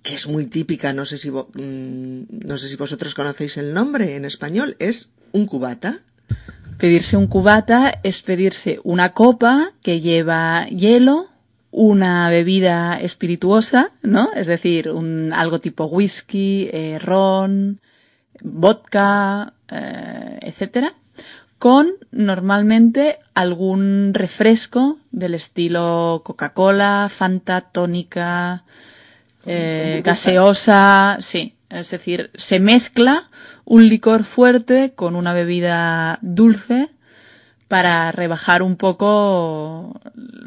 que 0.04 0.14
es 0.14 0.28
muy 0.28 0.46
típica, 0.46 0.94
no 0.94 1.06
sé 1.06 1.18
si, 1.18 1.32
mm, 1.32 2.46
no 2.46 2.58
sé 2.58 2.68
si 2.68 2.76
vosotros 2.76 3.16
conocéis 3.16 3.58
el 3.58 3.74
nombre 3.74 4.16
en 4.16 4.26
español, 4.26 4.76
es 4.80 5.10
un 5.32 5.46
cubata. 5.46 6.00
Pedirse 6.78 7.18
un 7.18 7.28
cubata 7.28 8.00
es 8.04 8.22
pedirse 8.22 8.80
una 8.84 9.14
copa 9.14 9.72
que 9.82 10.00
lleva 10.00 10.68
hielo, 10.68 11.28
una 11.72 12.30
bebida 12.30 13.00
espirituosa, 13.00 13.92
¿no? 14.02 14.32
Es 14.36 14.48
decir, 14.48 14.90
un, 14.90 15.34
algo 15.34 15.60
tipo 15.60 15.86
whisky, 15.86 16.70
eh, 16.72 17.00
ron, 17.00 17.80
vodka, 18.42 19.54
eh, 19.70 20.40
etcétera, 20.42 20.94
con 21.60 21.94
normalmente 22.12 23.20
algún 23.34 24.14
refresco 24.14 25.00
del 25.12 25.34
estilo 25.34 26.22
Coca-Cola, 26.24 27.10
Fanta, 27.12 27.62
tónica, 27.62 28.64
eh, 29.48 30.02
gaseosa, 30.04 31.18
sí. 31.20 31.54
Es 31.70 31.92
decir, 31.92 32.32
se 32.36 32.60
mezcla 32.60 33.30
un 33.66 33.90
licor 33.90 34.24
fuerte 34.24 34.94
con 34.96 35.16
una 35.16 35.34
bebida 35.34 36.20
dulce 36.22 36.90
para 37.68 38.12
rebajar 38.14 38.62
un 38.62 38.78
poco 38.78 40.00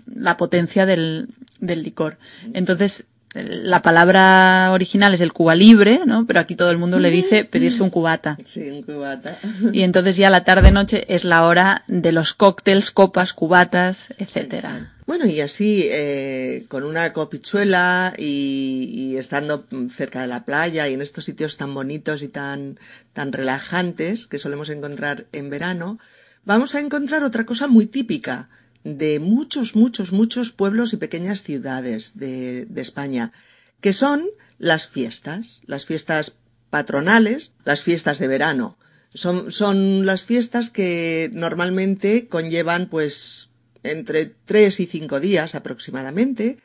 la 0.06 0.38
potencia 0.38 0.86
del, 0.86 1.28
del 1.60 1.82
licor. 1.82 2.16
Entonces, 2.54 3.04
la 3.34 3.80
palabra 3.82 4.70
original 4.72 5.14
es 5.14 5.20
el 5.20 5.32
cuba 5.32 5.54
libre, 5.54 6.00
¿no? 6.04 6.26
Pero 6.26 6.40
aquí 6.40 6.56
todo 6.56 6.70
el 6.70 6.78
mundo 6.78 6.98
le 6.98 7.10
dice 7.10 7.44
pedirse 7.50 7.82
un 7.82 7.90
cubata. 7.90 8.36
Sí, 8.44 8.68
un 8.70 8.82
cubata. 8.82 9.38
Y 9.72 9.82
entonces 9.82 10.16
ya 10.16 10.30
la 10.30 10.44
tarde-noche 10.44 11.04
es 11.08 11.24
la 11.24 11.44
hora 11.44 11.84
de 11.86 12.12
los 12.12 12.34
cócteles, 12.34 12.90
copas, 12.90 13.32
cubatas, 13.32 14.12
etcétera. 14.18 14.94
Bueno, 15.10 15.26
y 15.26 15.40
así, 15.40 15.88
eh, 15.90 16.66
con 16.68 16.84
una 16.84 17.12
copichuela 17.12 18.14
y, 18.16 19.16
estando 19.16 19.66
cerca 19.92 20.20
de 20.20 20.28
la 20.28 20.44
playa 20.44 20.86
y 20.86 20.94
en 20.94 21.02
estos 21.02 21.24
sitios 21.24 21.56
tan 21.56 21.74
bonitos 21.74 22.22
y 22.22 22.28
tan, 22.28 22.78
tan 23.12 23.32
relajantes 23.32 24.28
que 24.28 24.38
solemos 24.38 24.68
encontrar 24.68 25.26
en 25.32 25.50
verano, 25.50 25.98
vamos 26.44 26.76
a 26.76 26.80
encontrar 26.80 27.24
otra 27.24 27.44
cosa 27.44 27.66
muy 27.66 27.86
típica 27.86 28.50
de 28.84 29.18
muchos, 29.18 29.74
muchos, 29.74 30.12
muchos 30.12 30.52
pueblos 30.52 30.92
y 30.92 30.98
pequeñas 30.98 31.42
ciudades 31.42 32.12
de, 32.14 32.66
de 32.66 32.80
España, 32.80 33.32
que 33.80 33.92
son 33.92 34.28
las 34.58 34.86
fiestas, 34.86 35.60
las 35.66 35.86
fiestas 35.86 36.34
patronales, 36.70 37.50
las 37.64 37.82
fiestas 37.82 38.20
de 38.20 38.28
verano. 38.28 38.78
Son, 39.12 39.50
son 39.50 40.06
las 40.06 40.24
fiestas 40.24 40.70
que 40.70 41.30
normalmente 41.34 42.28
conllevan 42.28 42.88
pues 42.88 43.49
entre 43.82 44.26
tres 44.26 44.80
y 44.80 44.86
cinco 44.86 45.20
días 45.20 45.54
aproximadamente 45.54 46.58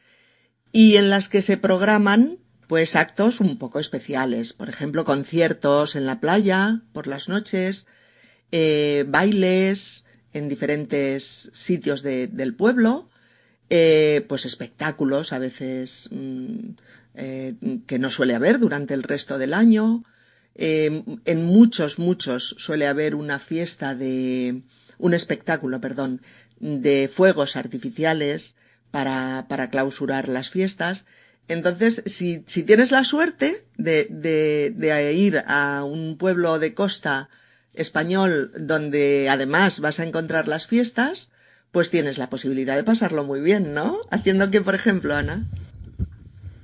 y 0.71 0.97
en 0.97 1.09
las 1.09 1.29
que 1.29 1.41
se 1.41 1.57
programan 1.57 2.39
pues 2.67 2.95
actos 2.95 3.39
un 3.39 3.57
poco 3.57 3.79
especiales, 3.79 4.53
por 4.53 4.69
ejemplo 4.69 5.05
conciertos 5.05 5.95
en 5.95 6.05
la 6.05 6.19
playa 6.19 6.81
por 6.93 7.07
las 7.07 7.29
noches, 7.29 7.87
eh, 8.51 9.05
bailes 9.07 10.05
en 10.33 10.49
diferentes 10.49 11.49
sitios 11.53 12.01
de, 12.01 12.27
del 12.27 12.55
pueblo, 12.55 13.09
eh, 13.69 14.25
pues 14.27 14.45
espectáculos 14.45 15.31
a 15.31 15.39
veces 15.39 16.09
mm, 16.11 16.69
eh, 17.13 17.53
que 17.87 17.99
no 17.99 18.09
suele 18.09 18.35
haber 18.35 18.59
durante 18.59 18.93
el 18.93 19.03
resto 19.03 19.37
del 19.37 19.53
año. 19.53 20.03
En 20.57 21.45
muchos, 21.45 21.99
muchos 21.99 22.55
suele 22.57 22.87
haber 22.87 23.13
una 23.13 23.39
fiesta 23.39 23.93
de, 23.93 24.61
un 24.97 25.13
espectáculo, 25.13 25.81
perdón, 25.81 26.21
de 26.65 27.09
fuegos 27.13 27.55
artificiales 27.55 28.55
para, 28.91 29.45
para 29.47 29.69
clausurar 29.69 30.27
las 30.27 30.49
fiestas. 30.49 31.05
Entonces, 31.47 32.01
si, 32.07 32.43
si 32.47 32.63
tienes 32.63 32.91
la 32.91 33.03
suerte 33.03 33.65
de, 33.77 34.07
de, 34.09 34.73
de 34.75 35.13
ir 35.13 35.43
a 35.47 35.83
un 35.83 36.17
pueblo 36.17 36.57
de 36.57 36.73
costa 36.73 37.29
español 37.73 38.51
donde 38.57 39.29
además 39.29 39.79
vas 39.79 39.99
a 39.99 40.05
encontrar 40.05 40.47
las 40.47 40.65
fiestas, 40.65 41.29
pues 41.71 41.91
tienes 41.91 42.17
la 42.17 42.29
posibilidad 42.29 42.75
de 42.75 42.83
pasarlo 42.83 43.23
muy 43.25 43.41
bien, 43.41 43.73
¿no? 43.73 43.99
Haciendo 44.09 44.49
que, 44.49 44.61
por 44.61 44.75
ejemplo, 44.75 45.13
Ana. 45.13 45.45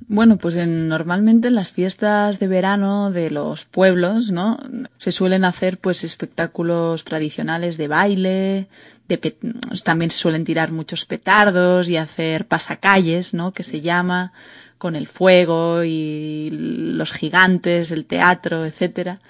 Bueno, 0.07 0.37
pues 0.37 0.55
en, 0.55 0.87
normalmente 0.87 1.49
en 1.49 1.55
las 1.55 1.73
fiestas 1.73 2.39
de 2.39 2.47
verano 2.47 3.11
de 3.11 3.29
los 3.29 3.65
pueblos, 3.65 4.31
¿no? 4.31 4.59
Se 5.01 5.11
suelen 5.11 5.45
hacer 5.45 5.79
pues 5.79 6.03
espectáculos 6.03 7.05
tradicionales 7.05 7.75
de 7.75 7.87
baile, 7.87 8.67
de 9.07 9.35
también 9.83 10.11
se 10.11 10.19
suelen 10.19 10.45
tirar 10.45 10.71
muchos 10.71 11.05
petardos 11.05 11.89
y 11.89 11.97
hacer 11.97 12.45
pasacalles, 12.45 13.33
¿no? 13.33 13.51
Que 13.51 13.63
se 13.63 13.81
llama, 13.81 14.31
con 14.77 14.95
el 14.95 15.07
fuego 15.07 15.83
y 15.83 16.49
los 16.51 17.11
gigantes, 17.13 17.89
el 17.89 18.05
teatro, 18.05 18.63
etcétera. 18.63 19.21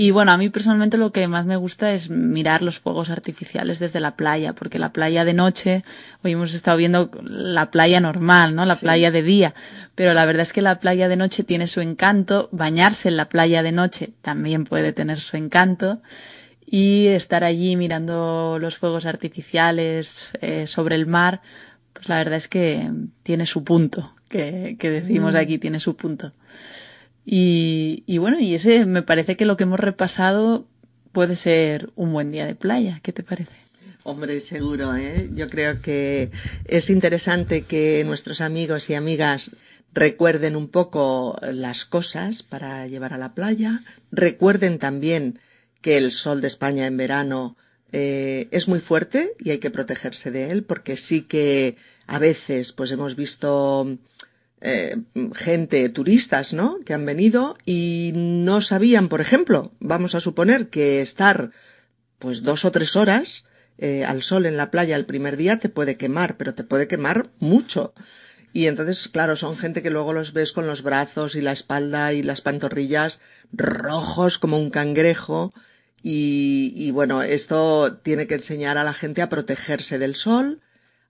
Y 0.00 0.12
bueno, 0.12 0.30
a 0.30 0.38
mí 0.38 0.48
personalmente 0.48 0.96
lo 0.96 1.10
que 1.10 1.26
más 1.26 1.44
me 1.44 1.56
gusta 1.56 1.90
es 1.90 2.08
mirar 2.08 2.62
los 2.62 2.78
fuegos 2.78 3.10
artificiales 3.10 3.80
desde 3.80 3.98
la 3.98 4.14
playa, 4.14 4.52
porque 4.52 4.78
la 4.78 4.92
playa 4.92 5.24
de 5.24 5.34
noche, 5.34 5.82
hoy 6.22 6.34
hemos 6.34 6.54
estado 6.54 6.76
viendo 6.76 7.10
la 7.24 7.72
playa 7.72 7.98
normal, 7.98 8.54
¿no? 8.54 8.64
La 8.64 8.76
sí. 8.76 8.82
playa 8.82 9.10
de 9.10 9.24
día, 9.24 9.56
pero 9.96 10.14
la 10.14 10.24
verdad 10.24 10.42
es 10.42 10.52
que 10.52 10.62
la 10.62 10.78
playa 10.78 11.08
de 11.08 11.16
noche 11.16 11.42
tiene 11.42 11.66
su 11.66 11.80
encanto, 11.80 12.48
bañarse 12.52 13.08
en 13.08 13.16
la 13.16 13.28
playa 13.28 13.64
de 13.64 13.72
noche 13.72 14.10
también 14.22 14.66
puede 14.66 14.92
tener 14.92 15.18
su 15.18 15.36
encanto 15.36 16.00
y 16.64 17.08
estar 17.08 17.42
allí 17.42 17.74
mirando 17.74 18.58
los 18.60 18.78
fuegos 18.78 19.04
artificiales 19.04 20.30
eh, 20.40 20.68
sobre 20.68 20.94
el 20.94 21.06
mar, 21.06 21.40
pues 21.92 22.08
la 22.08 22.18
verdad 22.18 22.36
es 22.36 22.46
que 22.46 22.88
tiene 23.24 23.46
su 23.46 23.64
punto, 23.64 24.14
que, 24.28 24.76
que 24.78 24.90
decimos 24.90 25.34
mm. 25.34 25.38
aquí 25.38 25.58
tiene 25.58 25.80
su 25.80 25.96
punto. 25.96 26.32
Y, 27.30 28.16
bueno, 28.16 28.40
y 28.40 28.54
ese 28.54 28.86
me 28.86 29.02
parece 29.02 29.36
que 29.36 29.44
lo 29.44 29.58
que 29.58 29.64
hemos 29.64 29.78
repasado 29.78 30.66
puede 31.12 31.36
ser 31.36 31.90
un 31.94 32.14
buen 32.14 32.32
día 32.32 32.46
de 32.46 32.54
playa. 32.54 33.00
¿Qué 33.02 33.12
te 33.12 33.22
parece? 33.22 33.52
Hombre, 34.02 34.40
seguro, 34.40 34.96
¿eh? 34.96 35.28
Yo 35.34 35.50
creo 35.50 35.78
que 35.82 36.30
es 36.64 36.88
interesante 36.88 37.64
que 37.64 38.02
nuestros 38.06 38.40
amigos 38.40 38.88
y 38.88 38.94
amigas 38.94 39.50
recuerden 39.92 40.56
un 40.56 40.68
poco 40.68 41.38
las 41.42 41.84
cosas 41.84 42.42
para 42.42 42.86
llevar 42.86 43.12
a 43.12 43.18
la 43.18 43.34
playa, 43.34 43.82
recuerden 44.10 44.78
también 44.78 45.38
que 45.82 45.98
el 45.98 46.12
sol 46.12 46.40
de 46.40 46.46
España 46.46 46.86
en 46.86 46.96
verano 46.96 47.58
eh, 47.92 48.48
es 48.52 48.68
muy 48.68 48.80
fuerte 48.80 49.34
y 49.38 49.50
hay 49.50 49.58
que 49.58 49.70
protegerse 49.70 50.30
de 50.30 50.50
él 50.50 50.62
porque 50.62 50.96
sí 50.96 51.22
que 51.22 51.76
a 52.06 52.18
veces 52.18 52.72
pues 52.72 52.90
hemos 52.90 53.16
visto 53.16 53.98
eh, 54.60 54.96
gente, 55.34 55.88
turistas, 55.88 56.52
¿no? 56.52 56.78
Que 56.84 56.94
han 56.94 57.06
venido 57.06 57.56
y 57.64 58.12
no 58.14 58.60
sabían, 58.60 59.08
por 59.08 59.20
ejemplo, 59.20 59.72
vamos 59.80 60.14
a 60.14 60.20
suponer 60.20 60.68
que 60.68 61.00
estar 61.00 61.52
pues 62.18 62.42
dos 62.42 62.64
o 62.64 62.72
tres 62.72 62.96
horas 62.96 63.44
eh, 63.78 64.04
al 64.04 64.22
sol 64.22 64.46
en 64.46 64.56
la 64.56 64.72
playa 64.72 64.96
el 64.96 65.06
primer 65.06 65.36
día 65.36 65.58
te 65.58 65.68
puede 65.68 65.96
quemar, 65.96 66.36
pero 66.36 66.54
te 66.54 66.64
puede 66.64 66.88
quemar 66.88 67.30
mucho. 67.38 67.94
Y 68.52 68.66
entonces, 68.66 69.08
claro, 69.08 69.36
son 69.36 69.56
gente 69.56 69.82
que 69.82 69.90
luego 69.90 70.12
los 70.12 70.32
ves 70.32 70.52
con 70.52 70.66
los 70.66 70.82
brazos 70.82 71.36
y 71.36 71.40
la 71.40 71.52
espalda 71.52 72.12
y 72.12 72.22
las 72.22 72.40
pantorrillas 72.40 73.20
rojos 73.52 74.38
como 74.38 74.58
un 74.58 74.70
cangrejo. 74.70 75.52
Y, 76.02 76.72
y 76.74 76.90
bueno, 76.90 77.22
esto 77.22 77.98
tiene 78.02 78.26
que 78.26 78.34
enseñar 78.34 78.78
a 78.78 78.84
la 78.84 78.94
gente 78.94 79.22
a 79.22 79.28
protegerse 79.28 79.98
del 79.98 80.16
sol, 80.16 80.60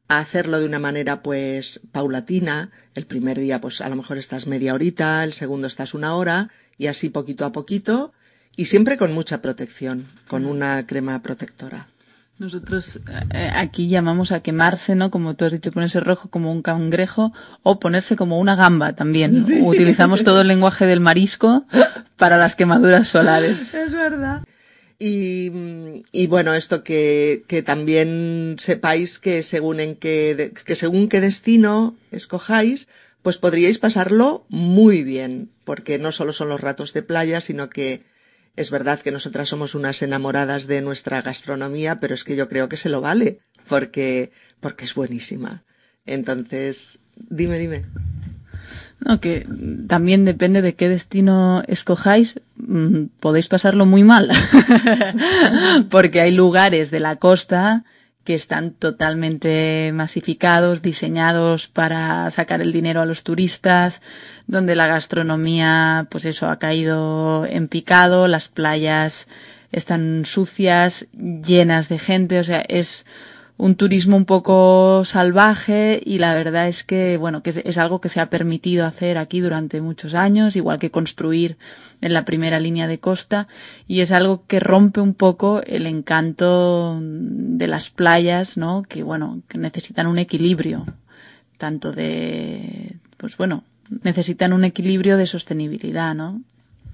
a 0.09 0.18
hacerlo 0.18 0.59
de 0.59 0.66
una 0.66 0.79
manera 0.79 1.23
pues 1.23 1.81
paulatina. 1.92 2.71
El 2.94 3.07
primer 3.07 3.38
día 3.38 3.61
pues 3.61 3.81
a 3.81 3.88
lo 3.88 3.97
mejor 3.97 4.18
estás 4.18 4.47
media 4.47 4.75
horita, 4.75 5.23
el 5.25 5.33
segundo 5.33 5.66
estás 5.66 5.94
una 5.94 6.14
hora 6.14 6.51
y 6.77 6.87
así 6.87 7.11
poquito 7.11 7.44
a 7.44 7.53
poquito 7.53 8.12
y 8.57 8.64
siempre 8.64 8.97
con 8.97 9.12
mucha 9.12 9.40
protección, 9.40 10.07
con 10.27 10.44
una 10.44 10.85
crema 10.87 11.23
protectora. 11.23 11.88
Nosotros 12.38 13.01
eh, 13.35 13.51
aquí 13.53 13.88
llamamos 13.88 14.31
a 14.31 14.40
quemarse, 14.40 14.94
¿no? 14.94 15.11
Como 15.11 15.35
tú 15.35 15.44
has 15.44 15.53
dicho, 15.53 15.73
ponerse 15.73 15.99
rojo 15.99 16.29
como 16.29 16.53
un 16.53 16.62
cangrejo 16.62 17.33
o 17.64 17.81
ponerse 17.81 18.14
como 18.14 18.38
una 18.38 18.55
gamba 18.55 18.94
también. 18.94 19.35
Sí. 19.44 19.61
Utilizamos 19.61 20.23
todo 20.23 20.42
el 20.42 20.49
lenguaje 20.49 20.87
del 20.87 21.01
marisco 21.01 21.66
para 22.16 22.37
las 22.37 22.55
quemaduras 22.55 23.09
solares. 23.09 23.75
Es 23.75 23.92
verdad. 23.92 24.42
Y, 25.00 26.26
bueno, 26.26 26.54
esto 26.54 26.82
que, 26.82 27.44
que 27.46 27.62
también 27.62 28.56
sepáis 28.58 29.20
que 29.20 29.44
según 29.44 29.78
en 29.78 29.94
qué, 29.94 30.52
que 30.64 30.74
según 30.74 31.08
qué 31.08 31.20
destino 31.20 31.96
escojáis, 32.11 32.88
pues 33.22 33.38
podríais 33.38 33.78
pasarlo 33.78 34.44
muy 34.48 35.04
bien, 35.04 35.50
porque 35.64 35.98
no 35.98 36.11
solo 36.11 36.32
son 36.32 36.48
los 36.48 36.61
ratos 36.61 36.92
de 36.94 37.02
playa, 37.02 37.40
sino 37.40 37.68
que 37.68 38.02
es 38.56 38.72
verdad 38.72 39.00
que 39.00 39.12
nosotras 39.12 39.48
somos 39.48 39.76
unas 39.76 40.02
enamoradas 40.02 40.66
de 40.66 40.82
nuestra 40.82 41.22
gastronomía, 41.22 42.00
pero 42.00 42.14
es 42.14 42.24
que 42.24 42.34
yo 42.34 42.48
creo 42.48 42.68
que 42.68 42.76
se 42.76 42.88
lo 42.88 43.00
vale, 43.00 43.38
porque, 43.68 44.32
porque 44.58 44.84
es 44.84 44.94
buenísima. 44.94 45.62
Entonces, 46.06 46.98
dime, 47.14 47.58
dime. 47.58 47.82
No, 49.00 49.20
que 49.20 49.46
también 49.87 50.24
depende 50.24 50.61
de 50.61 50.74
qué 50.74 50.88
destino 50.88 51.62
escojáis, 51.68 52.40
mmm, 52.56 53.04
podéis 53.20 53.48
pasarlo 53.48 53.87
muy 53.87 54.02
mal. 54.02 54.30
Porque 55.90 56.20
hay 56.20 56.32
lugares 56.32 56.90
de 56.90 57.00
la 57.00 57.16
costa 57.16 57.84
que 58.24 58.34
están 58.34 58.72
totalmente 58.72 59.90
masificados, 59.94 60.82
diseñados 60.82 61.66
para 61.68 62.30
sacar 62.30 62.61
el 62.61 62.72
dinero 62.72 63.00
a 63.00 63.06
los 63.06 63.24
turistas, 63.24 64.02
donde 64.46 64.76
la 64.76 64.87
gastronomía, 64.87 66.08
pues 66.11 66.26
eso, 66.26 66.48
ha 66.50 66.58
caído 66.58 67.46
en 67.46 67.68
picado, 67.68 68.28
las 68.28 68.48
playas 68.48 69.28
están 69.72 70.24
sucias, 70.26 71.06
llenas 71.12 71.88
de 71.88 71.98
gente, 71.98 72.38
o 72.38 72.44
sea, 72.44 72.61
es 72.61 73.06
un 73.59 73.75
turismo 73.75 74.16
un 74.16 74.25
poco 74.25 75.03
salvaje 75.05 76.01
y 76.05 76.18
la 76.18 76.33
verdad 76.33 76.68
es 76.68 76.85
que, 76.85 77.16
bueno, 77.16 77.42
que 77.42 77.51
es, 77.64 77.79
algo 77.79 78.01
que 78.01 78.09
se 78.09 78.21
ha 78.21 78.31
permitido 78.31 78.87
hacer 78.87 79.18
aquí 79.18 79.40
durante 79.40 79.81
muchos 79.81 80.14
años, 80.14 80.55
igual 80.55 80.79
que 80.79 80.92
construir 80.92 81.59
en 82.01 82.14
la 82.14 82.25
primera 82.25 82.61
línea 82.61 82.87
de 82.87 83.01
costa 83.01 83.49
y 83.88 84.01
es 84.01 84.12
algo 84.12 84.44
que 84.47 84.61
rompe 84.61 85.01
un 85.01 85.12
poco 85.12 85.61
el 85.66 85.87
encanto 85.87 87.01
de 87.03 87.66
las 87.66 87.90
playas, 87.90 88.57
¿no? 88.57 88.85
Que, 88.88 89.03
bueno, 89.03 89.42
que 89.49 89.59
necesitan 89.59 90.07
un 90.07 90.18
equilibrio, 90.18 90.87
tanto 91.59 91.90
de, 91.90 92.97
pues 93.16 93.37
bueno, 93.37 93.64
necesitan 94.05 94.53
un 94.53 94.62
equilibrio 94.62 95.16
de 95.16 95.27
sostenibilidad, 95.27 96.14
¿no? 96.14 96.40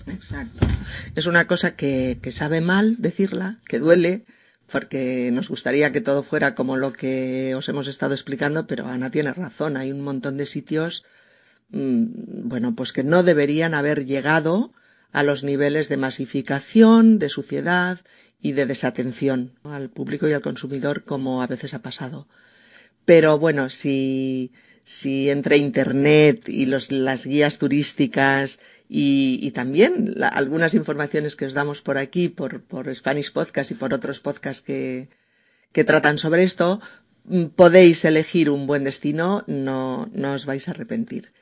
Exacto. 0.06 0.66
Es 1.14 1.26
una 1.26 1.46
cosa 1.46 1.76
que, 1.76 2.18
que 2.22 2.32
sabe 2.32 2.62
mal 2.62 2.96
decirla, 2.98 3.58
que 3.68 3.78
duele, 3.78 4.24
porque 4.70 5.30
nos 5.32 5.48
gustaría 5.48 5.92
que 5.92 6.00
todo 6.00 6.22
fuera 6.22 6.54
como 6.54 6.76
lo 6.76 6.92
que 6.92 7.54
os 7.54 7.68
hemos 7.68 7.86
estado 7.86 8.14
explicando, 8.14 8.66
pero 8.66 8.86
Ana 8.86 9.10
tiene 9.10 9.32
razón, 9.32 9.76
hay 9.76 9.92
un 9.92 10.00
montón 10.00 10.36
de 10.36 10.46
sitios, 10.46 11.04
mm, 11.70 12.48
bueno, 12.48 12.74
pues 12.74 12.92
que 12.92 13.04
no 13.04 13.22
deberían 13.22 13.74
haber 13.74 14.06
llegado 14.06 14.72
a 15.12 15.22
los 15.22 15.44
niveles 15.44 15.88
de 15.88 15.96
masificación, 15.96 17.18
de 17.18 17.28
suciedad 17.28 18.00
y 18.40 18.52
de 18.52 18.66
desatención 18.66 19.52
al 19.62 19.88
público 19.88 20.28
y 20.28 20.32
al 20.32 20.42
consumidor 20.42 21.04
como 21.04 21.42
a 21.42 21.46
veces 21.46 21.72
ha 21.72 21.82
pasado. 21.82 22.26
Pero 23.04 23.38
bueno, 23.38 23.70
si, 23.70 24.52
si 24.84 25.30
entre 25.30 25.56
Internet 25.56 26.48
y 26.48 26.66
los, 26.66 26.90
las 26.90 27.26
guías 27.26 27.58
turísticas 27.58 28.58
y, 28.88 29.50
también 29.52 30.14
algunas 30.22 30.74
informaciones 30.74 31.36
que 31.36 31.46
os 31.46 31.54
damos 31.54 31.82
por 31.82 31.98
aquí, 31.98 32.28
por, 32.28 32.62
por 32.62 32.94
Spanish 32.94 33.32
Podcast 33.32 33.70
y 33.70 33.74
por 33.74 33.94
otros 33.94 34.20
podcasts 34.20 34.62
que, 34.62 35.08
tratan 35.84 36.18
sobre 36.18 36.42
esto, 36.42 36.80
mm, 37.24 37.46
podéis 37.46 38.04
elegir 38.04 38.50
un 38.50 38.66
buen 38.66 38.84
destino, 38.84 39.42
no, 39.46 40.10
os 40.34 40.46
vais 40.46 40.68
a 40.68 40.72
arrepentir. 40.72 41.32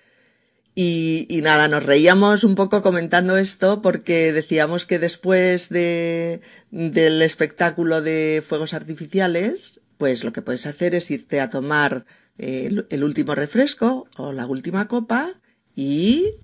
Y, 0.74 1.26
y, 1.28 1.42
nada, 1.42 1.68
nos 1.68 1.84
reíamos 1.84 2.44
un 2.44 2.54
poco 2.54 2.80
comentando 2.80 3.36
esto 3.36 3.82
porque 3.82 4.32
decíamos 4.32 4.86
que 4.86 4.98
después 4.98 5.68
de, 5.68 6.40
del 6.70 7.20
espectáculo 7.20 8.00
de 8.00 8.42
fuegos 8.46 8.72
artificiales, 8.72 9.80
pues 9.98 10.24
lo 10.24 10.32
que 10.32 10.42
puedes 10.42 10.66
hacer 10.66 10.94
es 10.94 11.10
irte 11.10 11.40
a 11.40 11.50
tomar 11.50 12.06
eh, 12.38 12.84
el 12.88 13.04
último 13.04 13.34
refresco 13.34 14.08
o 14.16 14.32
la 14.32 14.46
última 14.46 14.88
copa 14.88 15.28
y 15.76 16.36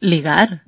Ligar. 0.00 0.62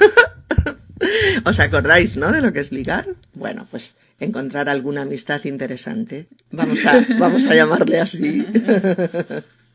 ¿Os 1.44 1.60
acordáis, 1.60 2.16
no? 2.16 2.32
De 2.32 2.40
lo 2.40 2.52
que 2.52 2.60
es 2.60 2.72
ligar. 2.72 3.06
Bueno, 3.34 3.66
pues 3.70 3.94
encontrar 4.20 4.68
alguna 4.68 5.02
amistad 5.02 5.44
interesante. 5.44 6.26
Vamos 6.50 6.84
a, 6.86 7.04
vamos 7.18 7.46
a 7.46 7.54
llamarle 7.54 8.00
así. 8.00 8.46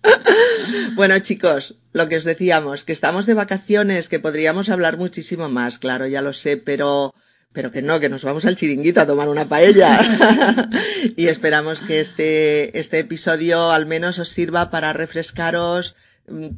bueno, 0.95 1.19
chicos, 1.19 1.75
lo 1.93 2.08
que 2.10 2.17
os 2.17 2.23
decíamos, 2.23 2.84
que 2.84 2.93
estamos 2.93 3.25
de 3.25 3.34
vacaciones, 3.34 4.10
que 4.10 4.19
podríamos 4.19 4.69
hablar 4.69 4.97
muchísimo 4.97 5.49
más, 5.49 5.80
claro, 5.80 6.08
ya 6.08 6.21
lo 6.21 6.34
sé, 6.34 6.58
pero, 6.58 7.13
pero 7.54 7.71
que 7.71 7.82
no, 7.82 7.99
que 7.99 8.10
nos 8.10 8.23
vamos 8.23 8.45
al 8.45 8.56
chiringuito 8.56 9.02
a 9.02 9.08
tomar 9.08 9.30
una 9.30 9.47
paella. 9.47 9.99
y 11.15 11.28
esperamos 11.28 11.82
que 11.82 11.99
este, 11.99 12.78
este 12.80 12.99
episodio 12.99 13.71
al 13.71 13.86
menos 13.86 14.19
os 14.19 14.30
sirva 14.30 14.71
para 14.71 14.93
refrescaros 14.93 15.95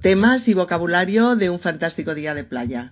temas 0.01 0.47
y 0.47 0.53
vocabulario 0.53 1.35
de 1.35 1.49
un 1.49 1.59
fantástico 1.59 2.15
día 2.15 2.33
de 2.33 2.43
playa. 2.43 2.91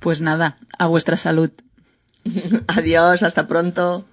Pues 0.00 0.20
nada, 0.20 0.58
a 0.78 0.86
vuestra 0.86 1.16
salud. 1.16 1.50
Adiós, 2.66 3.22
hasta 3.22 3.46
pronto. 3.48 4.06